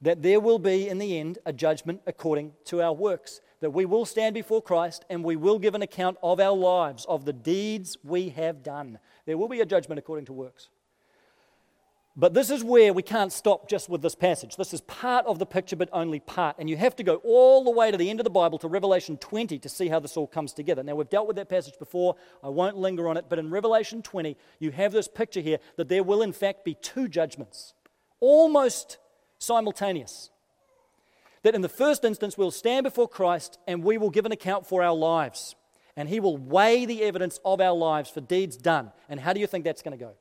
that 0.00 0.22
there 0.22 0.40
will 0.40 0.58
be, 0.58 0.88
in 0.88 0.98
the 0.98 1.18
end, 1.18 1.38
a 1.44 1.52
judgment 1.52 2.00
according 2.06 2.52
to 2.64 2.80
our 2.80 2.94
works. 2.94 3.40
That 3.60 3.70
we 3.70 3.84
will 3.84 4.06
stand 4.06 4.34
before 4.34 4.62
Christ 4.62 5.04
and 5.10 5.22
we 5.22 5.36
will 5.36 5.58
give 5.58 5.74
an 5.74 5.82
account 5.82 6.16
of 6.22 6.40
our 6.40 6.56
lives, 6.56 7.04
of 7.04 7.26
the 7.26 7.34
deeds 7.34 7.98
we 8.02 8.30
have 8.30 8.62
done. 8.62 8.98
There 9.26 9.36
will 9.36 9.48
be 9.48 9.60
a 9.60 9.66
judgment 9.66 9.98
according 9.98 10.24
to 10.26 10.32
works. 10.32 10.70
But 12.20 12.34
this 12.34 12.50
is 12.50 12.62
where 12.62 12.92
we 12.92 13.02
can't 13.02 13.32
stop 13.32 13.66
just 13.66 13.88
with 13.88 14.02
this 14.02 14.14
passage. 14.14 14.56
This 14.56 14.74
is 14.74 14.82
part 14.82 15.24
of 15.24 15.38
the 15.38 15.46
picture, 15.46 15.74
but 15.74 15.88
only 15.90 16.20
part. 16.20 16.56
And 16.58 16.68
you 16.68 16.76
have 16.76 16.94
to 16.96 17.02
go 17.02 17.14
all 17.24 17.64
the 17.64 17.70
way 17.70 17.90
to 17.90 17.96
the 17.96 18.10
end 18.10 18.20
of 18.20 18.24
the 18.24 18.30
Bible, 18.30 18.58
to 18.58 18.68
Revelation 18.68 19.16
20, 19.16 19.58
to 19.58 19.68
see 19.70 19.88
how 19.88 20.00
this 20.00 20.18
all 20.18 20.26
comes 20.26 20.52
together. 20.52 20.82
Now, 20.82 20.96
we've 20.96 21.08
dealt 21.08 21.26
with 21.26 21.36
that 21.36 21.48
passage 21.48 21.78
before. 21.78 22.16
I 22.44 22.50
won't 22.50 22.76
linger 22.76 23.08
on 23.08 23.16
it. 23.16 23.24
But 23.30 23.38
in 23.38 23.48
Revelation 23.48 24.02
20, 24.02 24.36
you 24.58 24.70
have 24.70 24.92
this 24.92 25.08
picture 25.08 25.40
here 25.40 25.60
that 25.76 25.88
there 25.88 26.02
will, 26.02 26.20
in 26.20 26.34
fact, 26.34 26.62
be 26.62 26.74
two 26.74 27.08
judgments, 27.08 27.72
almost 28.20 28.98
simultaneous. 29.38 30.28
That 31.42 31.54
in 31.54 31.62
the 31.62 31.70
first 31.70 32.04
instance, 32.04 32.36
we'll 32.36 32.50
stand 32.50 32.84
before 32.84 33.08
Christ 33.08 33.58
and 33.66 33.82
we 33.82 33.96
will 33.96 34.10
give 34.10 34.26
an 34.26 34.32
account 34.32 34.66
for 34.66 34.82
our 34.82 34.94
lives. 34.94 35.54
And 35.96 36.06
He 36.06 36.20
will 36.20 36.36
weigh 36.36 36.84
the 36.84 37.02
evidence 37.02 37.40
of 37.46 37.62
our 37.62 37.74
lives 37.74 38.10
for 38.10 38.20
deeds 38.20 38.58
done. 38.58 38.92
And 39.08 39.20
how 39.20 39.32
do 39.32 39.40
you 39.40 39.46
think 39.46 39.64
that's 39.64 39.80
going 39.80 39.98
to 39.98 40.04
go? 40.04 40.16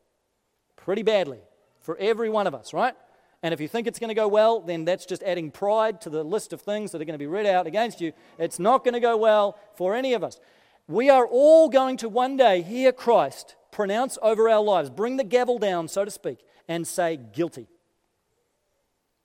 Pretty 0.78 1.04
badly 1.04 1.40
for 1.82 1.98
every 1.98 2.30
one 2.30 2.48
of 2.48 2.54
us, 2.54 2.74
right? 2.74 2.96
And 3.42 3.54
if 3.54 3.62
you 3.62 3.68
think 3.68 3.88
it's 3.88 4.00
going 4.00 4.10
to 4.10 4.16
go 4.16 4.28
well, 4.28 4.60
then 4.60 4.84
that's 4.86 5.06
just 5.06 5.24
adding 5.24 5.50
pride 5.50 6.02
to 6.02 6.10
the 6.10 6.24
list 6.24 6.52
of 6.52 6.62
things 6.62 6.92
that 6.92 7.02
are 7.02 7.06
going 7.06 7.14
to 7.14 7.20
be 7.20 7.28
read 7.28 7.46
out 7.46 7.68
against 7.68 8.02
you. 8.02 8.12
It's 8.38 8.60
not 8.60 8.84
going 8.84 8.96
to 8.96 9.00
go 9.00 9.16
well 9.16 9.58
for 9.76 9.96
any 9.96 10.14
of 10.14 10.24
us. 10.24 10.40
We 10.88 11.10
are 11.10 11.26
all 11.26 11.70
going 11.70 11.98
to 11.98 12.10
one 12.10 12.36
day 12.36 12.62
hear 12.62 12.92
Christ 12.92 13.56
pronounce 13.72 14.18
over 14.22 14.50
our 14.50 14.62
lives, 14.62 14.90
bring 14.90 15.18
the 15.18 15.24
gavel 15.24 15.58
down, 15.58 15.88
so 15.88 16.04
to 16.04 16.12
speak, 16.12 16.40
and 16.68 16.86
say, 16.86 17.18
guilty. 17.18 17.68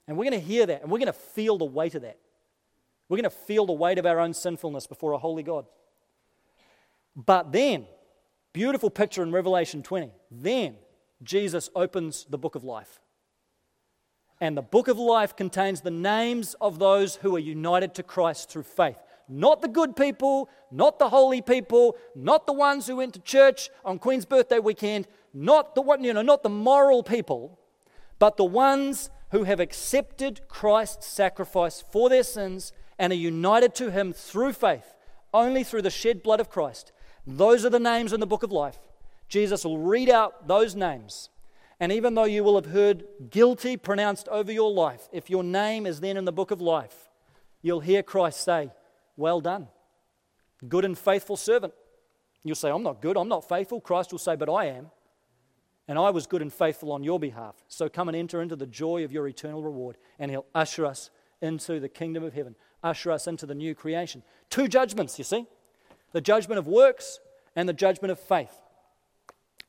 And 0.07 0.17
we're 0.17 0.31
going 0.31 0.41
to 0.41 0.47
hear 0.47 0.67
that 0.67 0.83
and 0.83 0.91
we're 0.91 0.99
going 0.99 1.07
to 1.07 1.13
feel 1.13 1.59
the 1.59 1.65
weight 1.65 1.95
of 1.95 2.03
that. 2.03 2.19
We're 3.09 3.17
going 3.17 3.25
to 3.25 3.31
feel 3.31 3.67
the 3.67 3.73
weight 3.73 3.99
of 3.99 4.07
our 4.07 4.21
own 4.21 4.33
sinfulness 4.33 4.87
before 4.87 5.13
a 5.13 5.19
holy 5.19 5.43
God. 5.43 5.67
But 7.17 7.53
then, 7.53 7.87
beautiful 8.53 8.91
picture 8.91 9.23
in 9.23 9.33
Revelation 9.33 9.83
20, 9.83 10.11
then 10.31 10.77
Jesus 11.25 11.71
opens 11.75 12.27
the 12.29 12.39
book 12.39 12.55
of 12.55 12.65
life. 12.65 13.01
And 14.41 14.57
the 14.57 14.63
book 14.63 14.89
of 14.89 14.99
life 14.99 15.35
contains 15.37 15.81
the 15.81 15.91
names 15.91 16.55
of 16.61 16.79
those 16.79 17.17
who 17.17 17.35
are 17.37 17.41
united 17.41 17.95
to 17.95 18.03
Christ 18.03 18.51
through 18.51 18.65
faith. 18.65 18.99
Not 19.29 19.63
the 19.63 19.69
good 19.69 19.97
people, 19.97 20.51
not 20.71 20.99
the 20.99 21.09
holy 21.09 21.41
people, 21.41 21.97
not 22.15 22.47
the 22.47 22.53
ones 22.53 22.87
who 22.87 22.97
went 22.97 23.15
to 23.15 23.21
church 23.21 23.71
on 23.85 23.99
Queen's 23.99 24.27
birthday 24.27 24.59
weekend, 24.59 25.07
not 25.33 25.75
the 25.75 25.83
you 26.01 26.13
know, 26.13 26.23
not 26.23 26.43
the 26.43 26.51
moral 26.51 27.03
people, 27.03 27.59
but 28.19 28.37
the 28.37 28.45
ones 28.45 29.09
who 29.31 29.45
have 29.45 29.61
accepted 29.61 30.47
Christ's 30.49 31.07
sacrifice 31.07 31.83
for 31.91 32.09
their 32.09 32.23
sins 32.23 32.73
and 32.99 33.13
are 33.13 33.17
united 33.17 33.75
to 33.77 33.91
him 33.91 34.13
through 34.13 34.53
faith, 34.53 34.95
only 35.33 35.65
through 35.65 35.83
the 35.83 35.91
shed 35.91 36.23
blood 36.23 36.41
of 36.41 36.51
Christ. 36.51 36.93
Those 37.27 37.65
are 37.65 37.71
the 37.71 37.81
names 37.81 38.13
in 38.13 38.21
the 38.21 38.27
book 38.27 38.43
of 38.43 38.53
life. 38.53 38.79
Jesus 39.35 39.65
will 39.65 39.79
read 39.79 40.09
out 40.09 40.47
those 40.47 40.77
names. 40.77 41.29
And 41.81 41.91
even 41.91 42.15
though 42.15 42.23
you 42.23 42.45
will 42.45 42.55
have 42.55 42.67
heard 42.67 43.03
guilty 43.31 43.77
pronounced 43.77 44.29
over 44.29 44.53
your 44.53 44.71
life, 44.71 45.09
if 45.11 45.29
your 45.29 45.43
name 45.43 45.87
is 45.87 45.99
then 45.99 46.17
in 46.17 46.25
the 46.25 46.31
book 46.31 46.53
of 46.53 46.61
life, 46.61 47.11
you'll 47.61 47.81
hear 47.81 48.01
Christ 48.05 48.43
say, 48.43 48.71
Well 49.17 49.41
done, 49.41 49.67
good 50.69 50.85
and 50.85 50.97
faithful 50.97 51.37
servant. 51.37 51.75
You'll 52.45 52.55
say, 52.55 52.71
I'm 52.71 52.85
not 52.85 53.03
good, 53.03 53.17
I'm 53.17 53.27
not 53.27 53.49
faithful. 53.49 53.81
Christ 53.81 54.13
will 54.13 54.21
say, 54.21 54.37
But 54.37 54.49
I 54.49 54.67
am. 54.67 54.93
And 55.89 55.99
I 55.99 56.11
was 56.11 56.29
good 56.29 56.41
and 56.41 56.53
faithful 56.53 56.93
on 56.93 57.03
your 57.03 57.19
behalf. 57.19 57.57
So 57.67 57.89
come 57.89 58.07
and 58.07 58.17
enter 58.17 58.41
into 58.41 58.55
the 58.55 58.69
joy 58.69 59.03
of 59.03 59.11
your 59.11 59.27
eternal 59.27 59.65
reward. 59.65 59.97
And 60.21 60.31
he'll 60.31 60.47
usher 60.55 60.87
us 60.87 61.11
into 61.43 61.81
the 61.81 61.89
kingdom 61.89 62.23
of 62.23 62.35
heaven, 62.35 62.55
usher 62.85 63.11
us 63.11 63.27
into 63.27 63.47
the 63.47 63.55
new 63.57 63.75
creation. 63.75 64.23
Two 64.49 64.69
judgments, 64.69 65.19
you 65.19 65.25
see 65.25 65.49
the 66.13 66.21
judgment 66.21 66.61
of 66.61 66.69
works 66.69 67.19
and 67.57 67.69
the 67.69 67.73
judgment 67.73 68.13
of 68.13 68.21
faith. 68.21 68.61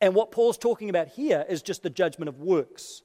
And 0.02 0.14
what 0.14 0.32
Paul's 0.32 0.58
talking 0.58 0.90
about 0.90 1.10
here 1.10 1.46
is 1.48 1.62
just 1.62 1.84
the 1.84 1.90
judgment 1.90 2.30
of 2.30 2.40
works. 2.40 3.02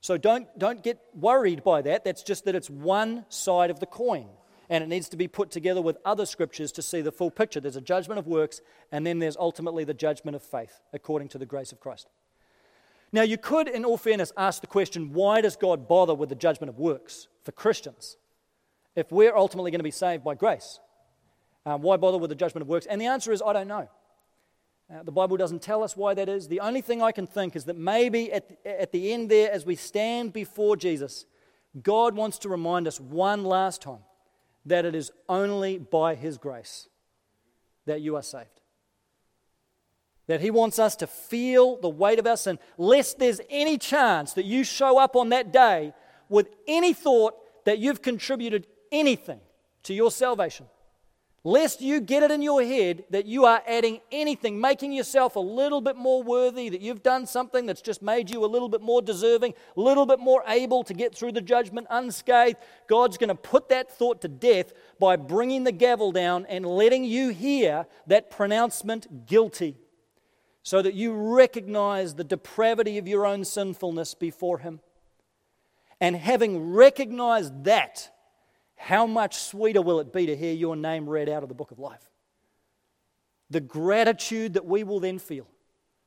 So 0.00 0.16
don't, 0.16 0.46
don't 0.58 0.82
get 0.82 1.00
worried 1.14 1.64
by 1.64 1.82
that. 1.82 2.04
That's 2.04 2.22
just 2.22 2.44
that 2.44 2.54
it's 2.54 2.70
one 2.70 3.24
side 3.28 3.70
of 3.70 3.80
the 3.80 3.86
coin. 3.86 4.28
And 4.70 4.84
it 4.84 4.88
needs 4.88 5.08
to 5.08 5.16
be 5.16 5.28
put 5.28 5.50
together 5.50 5.80
with 5.80 5.96
other 6.04 6.26
scriptures 6.26 6.72
to 6.72 6.82
see 6.82 7.00
the 7.00 7.10
full 7.10 7.30
picture. 7.30 7.58
There's 7.58 7.76
a 7.76 7.80
judgment 7.80 8.18
of 8.18 8.26
works, 8.26 8.60
and 8.92 9.06
then 9.06 9.18
there's 9.18 9.36
ultimately 9.36 9.84
the 9.84 9.94
judgment 9.94 10.36
of 10.36 10.42
faith, 10.42 10.80
according 10.92 11.28
to 11.28 11.38
the 11.38 11.46
grace 11.46 11.72
of 11.72 11.80
Christ. 11.80 12.08
Now, 13.10 13.22
you 13.22 13.38
could, 13.38 13.66
in 13.66 13.86
all 13.86 13.96
fairness, 13.96 14.30
ask 14.36 14.60
the 14.60 14.66
question 14.66 15.14
why 15.14 15.40
does 15.40 15.56
God 15.56 15.88
bother 15.88 16.14
with 16.14 16.28
the 16.28 16.34
judgment 16.34 16.68
of 16.68 16.78
works 16.78 17.28
for 17.44 17.52
Christians 17.52 18.18
if 18.94 19.10
we're 19.10 19.34
ultimately 19.34 19.70
going 19.70 19.78
to 19.78 19.84
be 19.84 19.90
saved 19.90 20.22
by 20.22 20.34
grace? 20.34 20.80
Um, 21.64 21.80
why 21.80 21.96
bother 21.96 22.18
with 22.18 22.28
the 22.28 22.36
judgment 22.36 22.62
of 22.62 22.68
works? 22.68 22.86
And 22.86 23.00
the 23.00 23.06
answer 23.06 23.32
is 23.32 23.42
I 23.44 23.54
don't 23.54 23.68
know. 23.68 23.88
Uh, 24.92 25.02
the 25.02 25.12
Bible 25.12 25.36
doesn't 25.36 25.60
tell 25.60 25.82
us 25.82 25.96
why 25.96 26.14
that 26.14 26.28
is. 26.28 26.48
The 26.48 26.60
only 26.60 26.80
thing 26.80 27.02
I 27.02 27.12
can 27.12 27.26
think 27.26 27.54
is 27.54 27.64
that 27.66 27.76
maybe 27.76 28.32
at, 28.32 28.50
at 28.64 28.92
the 28.92 29.12
end 29.12 29.30
there, 29.30 29.50
as 29.52 29.66
we 29.66 29.76
stand 29.76 30.32
before 30.32 30.76
Jesus, 30.76 31.26
God 31.82 32.14
wants 32.14 32.38
to 32.40 32.48
remind 32.48 32.86
us 32.86 32.98
one 32.98 33.44
last 33.44 33.82
time 33.82 34.00
that 34.64 34.84
it 34.84 34.94
is 34.94 35.10
only 35.28 35.78
by 35.78 36.14
His 36.14 36.38
grace 36.38 36.88
that 37.84 38.00
you 38.00 38.16
are 38.16 38.22
saved 38.22 38.58
that 40.28 40.40
He 40.40 40.50
wants 40.50 40.78
us 40.78 40.94
to 40.96 41.06
feel 41.06 41.80
the 41.80 41.88
weight 41.88 42.20
of 42.20 42.26
our 42.26 42.36
sin, 42.36 42.58
lest 42.76 43.18
there's 43.18 43.40
any 43.50 43.76
chance 43.76 44.34
that 44.34 44.44
you 44.44 44.62
show 44.62 44.98
up 44.98 45.16
on 45.16 45.30
that 45.30 45.52
day 45.52 45.92
with 46.28 46.48
any 46.68 46.92
thought 46.92 47.34
that 47.64 47.78
you've 47.78 48.02
contributed 48.02 48.66
anything 48.92 49.40
to 49.82 49.94
your 49.94 50.10
salvation. 50.10 50.66
Lest 51.48 51.80
you 51.80 52.02
get 52.02 52.22
it 52.22 52.30
in 52.30 52.42
your 52.42 52.62
head 52.62 53.04
that 53.08 53.24
you 53.24 53.46
are 53.46 53.62
adding 53.66 54.02
anything, 54.12 54.60
making 54.60 54.92
yourself 54.92 55.34
a 55.34 55.40
little 55.40 55.80
bit 55.80 55.96
more 55.96 56.22
worthy, 56.22 56.68
that 56.68 56.82
you've 56.82 57.02
done 57.02 57.24
something 57.24 57.64
that's 57.64 57.80
just 57.80 58.02
made 58.02 58.28
you 58.28 58.44
a 58.44 58.52
little 58.54 58.68
bit 58.68 58.82
more 58.82 59.00
deserving, 59.00 59.54
a 59.74 59.80
little 59.80 60.04
bit 60.04 60.18
more 60.20 60.44
able 60.46 60.84
to 60.84 60.92
get 60.92 61.14
through 61.14 61.32
the 61.32 61.40
judgment 61.40 61.86
unscathed. 61.88 62.58
God's 62.86 63.16
going 63.16 63.30
to 63.30 63.34
put 63.34 63.70
that 63.70 63.90
thought 63.90 64.20
to 64.20 64.28
death 64.28 64.74
by 65.00 65.16
bringing 65.16 65.64
the 65.64 65.72
gavel 65.72 66.12
down 66.12 66.44
and 66.50 66.66
letting 66.66 67.04
you 67.04 67.30
hear 67.30 67.86
that 68.06 68.30
pronouncement 68.30 69.24
guilty 69.24 69.78
so 70.62 70.82
that 70.82 70.92
you 70.92 71.14
recognize 71.14 72.16
the 72.16 72.24
depravity 72.24 72.98
of 72.98 73.08
your 73.08 73.24
own 73.24 73.42
sinfulness 73.42 74.12
before 74.12 74.58
Him. 74.58 74.80
And 75.98 76.14
having 76.14 76.74
recognized 76.74 77.64
that, 77.64 78.10
how 78.78 79.06
much 79.06 79.36
sweeter 79.36 79.82
will 79.82 80.00
it 80.00 80.12
be 80.12 80.26
to 80.26 80.36
hear 80.36 80.54
your 80.54 80.76
name 80.76 81.08
read 81.08 81.28
out 81.28 81.42
of 81.42 81.48
the 81.48 81.54
book 81.54 81.70
of 81.70 81.78
life? 81.78 82.10
The 83.50 83.60
gratitude 83.60 84.54
that 84.54 84.64
we 84.64 84.84
will 84.84 85.00
then 85.00 85.18
feel, 85.18 85.46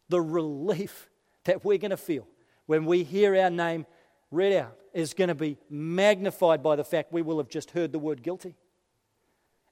the 0.09 0.21
relief 0.21 1.09
that 1.43 1.63
we're 1.65 1.77
going 1.77 1.91
to 1.91 1.97
feel 1.97 2.27
when 2.65 2.85
we 2.85 3.03
hear 3.03 3.35
our 3.35 3.49
name 3.49 3.85
read 4.31 4.53
out 4.53 4.77
is 4.93 5.13
going 5.13 5.27
to 5.27 5.35
be 5.35 5.57
magnified 5.69 6.63
by 6.63 6.75
the 6.75 6.83
fact 6.83 7.11
we 7.11 7.21
will 7.21 7.37
have 7.37 7.49
just 7.49 7.71
heard 7.71 7.91
the 7.91 7.99
word 7.99 8.23
guilty. 8.23 8.55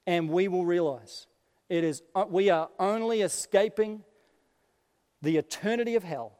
And 0.06 0.28
we 0.28 0.48
will 0.48 0.64
realize 0.64 1.26
it 1.68 1.84
is, 1.84 2.02
uh, 2.14 2.24
we 2.28 2.50
are 2.50 2.68
only 2.78 3.22
escaping 3.22 4.02
the 5.22 5.36
eternity 5.36 5.94
of 5.94 6.02
hell 6.02 6.32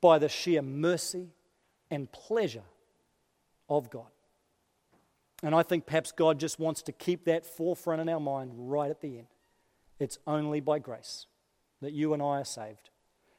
by 0.00 0.18
the 0.18 0.28
sheer 0.28 0.62
mercy 0.62 1.28
and 1.90 2.10
pleasure 2.10 2.64
of 3.68 3.90
God. 3.90 4.06
And 5.42 5.54
I 5.54 5.62
think 5.62 5.86
perhaps 5.86 6.12
God 6.12 6.40
just 6.40 6.58
wants 6.58 6.82
to 6.82 6.92
keep 6.92 7.24
that 7.26 7.44
forefront 7.44 8.00
in 8.00 8.08
our 8.08 8.20
mind 8.20 8.52
right 8.54 8.90
at 8.90 9.00
the 9.00 9.18
end. 9.18 9.26
It's 9.98 10.18
only 10.26 10.60
by 10.60 10.78
grace 10.78 11.26
that 11.82 11.92
you 11.92 12.14
and 12.14 12.22
I 12.22 12.40
are 12.40 12.44
saved 12.44 12.90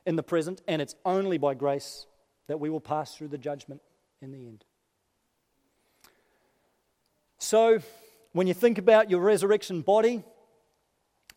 in 0.06 0.16
the 0.16 0.24
present, 0.24 0.62
and 0.68 0.82
it's 0.82 0.96
only 1.06 1.38
by 1.38 1.54
grace 1.54 2.06
that 2.48 2.60
we 2.60 2.70
will 2.70 2.80
pass 2.80 3.16
through 3.16 3.28
the 3.28 3.38
judgment 3.38 3.82
in 4.22 4.32
the 4.32 4.48
end. 4.48 4.64
So, 7.40 7.80
when 8.32 8.48
you 8.48 8.54
think 8.54 8.78
about 8.78 9.10
your 9.10 9.20
resurrection 9.20 9.82
body, 9.82 10.24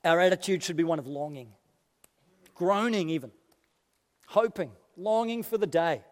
our 0.04 0.20
attitude 0.20 0.62
should 0.62 0.76
be 0.76 0.84
one 0.84 0.98
of 0.98 1.06
longing 1.06 1.52
groaning 2.60 3.08
even, 3.08 3.30
hoping, 4.26 4.70
longing 4.94 5.42
for 5.42 5.56
the 5.56 5.66
day. 5.66 6.02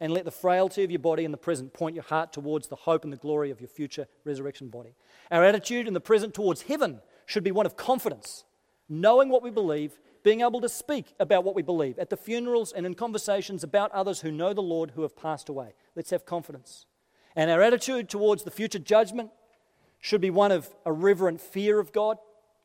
And 0.00 0.12
let 0.12 0.24
the 0.24 0.30
frailty 0.30 0.84
of 0.84 0.90
your 0.90 1.00
body 1.00 1.24
in 1.24 1.32
the 1.32 1.36
present 1.36 1.72
point 1.72 1.96
your 1.96 2.04
heart 2.04 2.32
towards 2.32 2.68
the 2.68 2.76
hope 2.76 3.04
and 3.04 3.12
the 3.12 3.16
glory 3.16 3.50
of 3.50 3.60
your 3.60 3.68
future 3.68 4.06
resurrection 4.24 4.68
body. 4.68 4.94
Our 5.30 5.44
attitude 5.44 5.88
in 5.88 5.94
the 5.94 6.00
present 6.00 6.34
towards 6.34 6.62
heaven 6.62 7.00
should 7.26 7.42
be 7.42 7.50
one 7.50 7.66
of 7.66 7.76
confidence, 7.76 8.44
knowing 8.88 9.28
what 9.28 9.42
we 9.42 9.50
believe, 9.50 9.98
being 10.22 10.40
able 10.40 10.60
to 10.60 10.68
speak 10.68 11.14
about 11.18 11.42
what 11.42 11.54
we 11.54 11.62
believe 11.62 11.98
at 11.98 12.10
the 12.10 12.16
funerals 12.16 12.72
and 12.72 12.86
in 12.86 12.94
conversations 12.94 13.64
about 13.64 13.90
others 13.92 14.20
who 14.20 14.30
know 14.30 14.52
the 14.52 14.62
Lord 14.62 14.92
who 14.92 15.02
have 15.02 15.16
passed 15.16 15.48
away. 15.48 15.74
Let's 15.96 16.10
have 16.10 16.24
confidence. 16.24 16.86
And 17.34 17.50
our 17.50 17.62
attitude 17.62 18.08
towards 18.08 18.44
the 18.44 18.50
future 18.50 18.78
judgment 18.78 19.30
should 20.00 20.20
be 20.20 20.30
one 20.30 20.52
of 20.52 20.68
a 20.84 20.92
reverent 20.92 21.40
fear 21.40 21.78
of 21.78 21.92
God, 21.92 22.18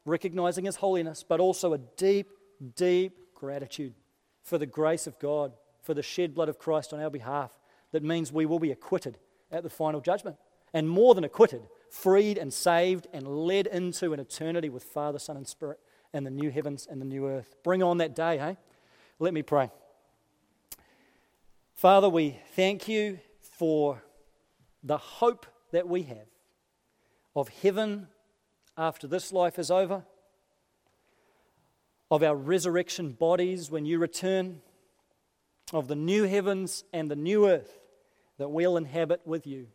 recognizing 0.05 0.65
His 0.65 0.77
holiness, 0.77 1.23
but 1.27 1.39
also 1.39 1.73
a 1.73 1.77
deep, 1.77 2.29
deep 2.75 3.17
gratitude 3.33 3.93
for 4.43 4.57
the 4.57 4.65
grace 4.65 5.07
of 5.07 5.17
God, 5.19 5.53
for 5.83 5.93
the 5.93 6.01
shed 6.01 6.33
blood 6.33 6.49
of 6.49 6.57
Christ 6.57 6.93
on 6.93 6.99
our 6.99 7.11
behalf. 7.11 7.59
That 7.91 8.03
means 8.03 8.31
we 8.31 8.47
will 8.47 8.59
be 8.59 8.71
acquitted 8.71 9.19
at 9.51 9.61
the 9.61 9.69
final 9.69 10.01
judgment. 10.01 10.37
And 10.73 10.89
more 10.89 11.13
than 11.13 11.23
acquitted, 11.23 11.67
freed 11.91 12.39
and 12.39 12.51
saved 12.51 13.05
and 13.13 13.27
led 13.27 13.67
into 13.67 14.13
an 14.13 14.19
eternity 14.19 14.69
with 14.69 14.83
Father, 14.83 15.19
Son, 15.19 15.37
and 15.37 15.47
Spirit 15.47 15.79
and 16.13 16.25
the 16.25 16.31
new 16.31 16.49
heavens 16.49 16.87
and 16.89 16.99
the 16.99 17.05
new 17.05 17.27
earth. 17.27 17.55
Bring 17.63 17.83
on 17.83 17.99
that 17.99 18.15
day, 18.15 18.39
hey? 18.39 18.57
Let 19.19 19.33
me 19.33 19.43
pray. 19.43 19.69
Father, 21.75 22.09
we 22.09 22.39
thank 22.55 22.87
you 22.87 23.19
for 23.41 24.01
the 24.83 24.97
hope 24.97 25.45
that 25.71 25.87
we 25.87 26.03
have 26.03 26.27
of 27.35 27.49
heaven 27.49 28.07
after 28.77 29.07
this 29.07 29.31
life 29.31 29.59
is 29.59 29.69
over, 29.69 30.03
of 32.09 32.23
our 32.23 32.35
resurrection 32.35 33.11
bodies 33.11 33.71
when 33.71 33.85
you 33.85 33.99
return, 33.99 34.61
of 35.73 35.87
the 35.87 35.95
new 35.95 36.23
heavens 36.23 36.83
and 36.93 37.09
the 37.09 37.15
new 37.15 37.47
earth 37.47 37.79
that 38.37 38.49
we'll 38.49 38.77
inhabit 38.77 39.21
with 39.25 39.45
you 39.47 39.67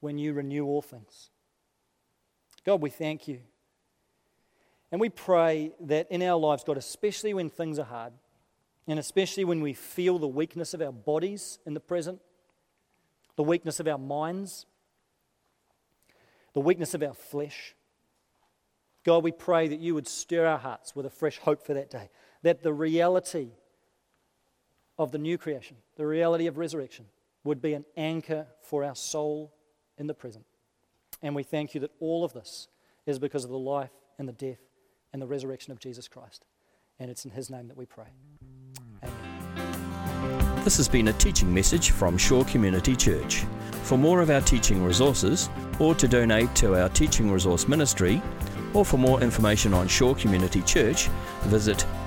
when 0.00 0.18
you 0.18 0.32
renew 0.32 0.64
all 0.64 0.82
things. 0.82 1.30
God, 2.64 2.80
we 2.80 2.90
thank 2.90 3.28
you. 3.28 3.40
And 4.90 5.00
we 5.00 5.08
pray 5.08 5.72
that 5.80 6.10
in 6.10 6.22
our 6.22 6.38
lives, 6.38 6.64
God, 6.64 6.76
especially 6.76 7.34
when 7.34 7.48
things 7.48 7.78
are 7.78 7.84
hard, 7.84 8.12
and 8.86 8.98
especially 8.98 9.44
when 9.44 9.60
we 9.60 9.72
feel 9.72 10.18
the 10.18 10.28
weakness 10.28 10.74
of 10.74 10.82
our 10.82 10.92
bodies 10.92 11.58
in 11.66 11.74
the 11.74 11.80
present, 11.80 12.20
the 13.36 13.42
weakness 13.42 13.80
of 13.80 13.88
our 13.88 13.98
minds, 13.98 14.66
the 16.52 16.60
weakness 16.60 16.94
of 16.94 17.02
our 17.02 17.14
flesh, 17.14 17.74
God, 19.04 19.24
we 19.24 19.32
pray 19.32 19.66
that 19.68 19.80
you 19.80 19.94
would 19.94 20.06
stir 20.06 20.46
our 20.46 20.58
hearts 20.58 20.94
with 20.94 21.06
a 21.06 21.10
fresh 21.10 21.38
hope 21.38 21.64
for 21.64 21.74
that 21.74 21.90
day, 21.90 22.10
that 22.42 22.62
the 22.62 22.72
reality 22.72 23.50
of 24.98 25.12
the 25.12 25.18
new 25.18 25.38
creation, 25.38 25.76
the 25.96 26.06
reality 26.06 26.46
of 26.46 26.58
resurrection, 26.58 27.06
would 27.44 27.60
be 27.60 27.74
an 27.74 27.84
anchor 27.96 28.46
for 28.60 28.84
our 28.84 28.94
soul 28.94 29.52
in 29.98 30.06
the 30.06 30.14
present. 30.14 30.44
And 31.22 31.34
we 31.34 31.42
thank 31.42 31.74
you 31.74 31.80
that 31.80 31.90
all 32.00 32.24
of 32.24 32.32
this 32.32 32.68
is 33.06 33.18
because 33.18 33.44
of 33.44 33.50
the 33.50 33.58
life 33.58 33.90
and 34.18 34.28
the 34.28 34.32
death 34.32 34.60
and 35.12 35.20
the 35.20 35.26
resurrection 35.26 35.72
of 35.72 35.78
Jesus 35.78 36.08
Christ. 36.08 36.44
And 36.98 37.10
it's 37.10 37.24
in 37.24 37.30
his 37.30 37.50
name 37.50 37.68
that 37.68 37.76
we 37.76 37.86
pray. 37.86 38.08
Amen. 39.02 40.62
This 40.64 40.76
has 40.76 40.88
been 40.88 41.08
a 41.08 41.12
teaching 41.14 41.52
message 41.52 41.90
from 41.90 42.16
Shore 42.16 42.44
Community 42.44 42.94
Church. 42.94 43.44
For 43.82 43.98
more 43.98 44.20
of 44.20 44.30
our 44.30 44.40
teaching 44.40 44.84
resources, 44.84 45.50
or 45.80 45.94
to 45.96 46.06
donate 46.06 46.54
to 46.56 46.80
our 46.80 46.88
teaching 46.90 47.32
resource 47.32 47.66
ministry, 47.66 48.22
or 48.72 48.84
for 48.84 48.96
more 48.96 49.20
information 49.20 49.74
on 49.74 49.88
Shore 49.88 50.14
Community 50.14 50.62
Church, 50.62 51.08
visit 51.42 51.84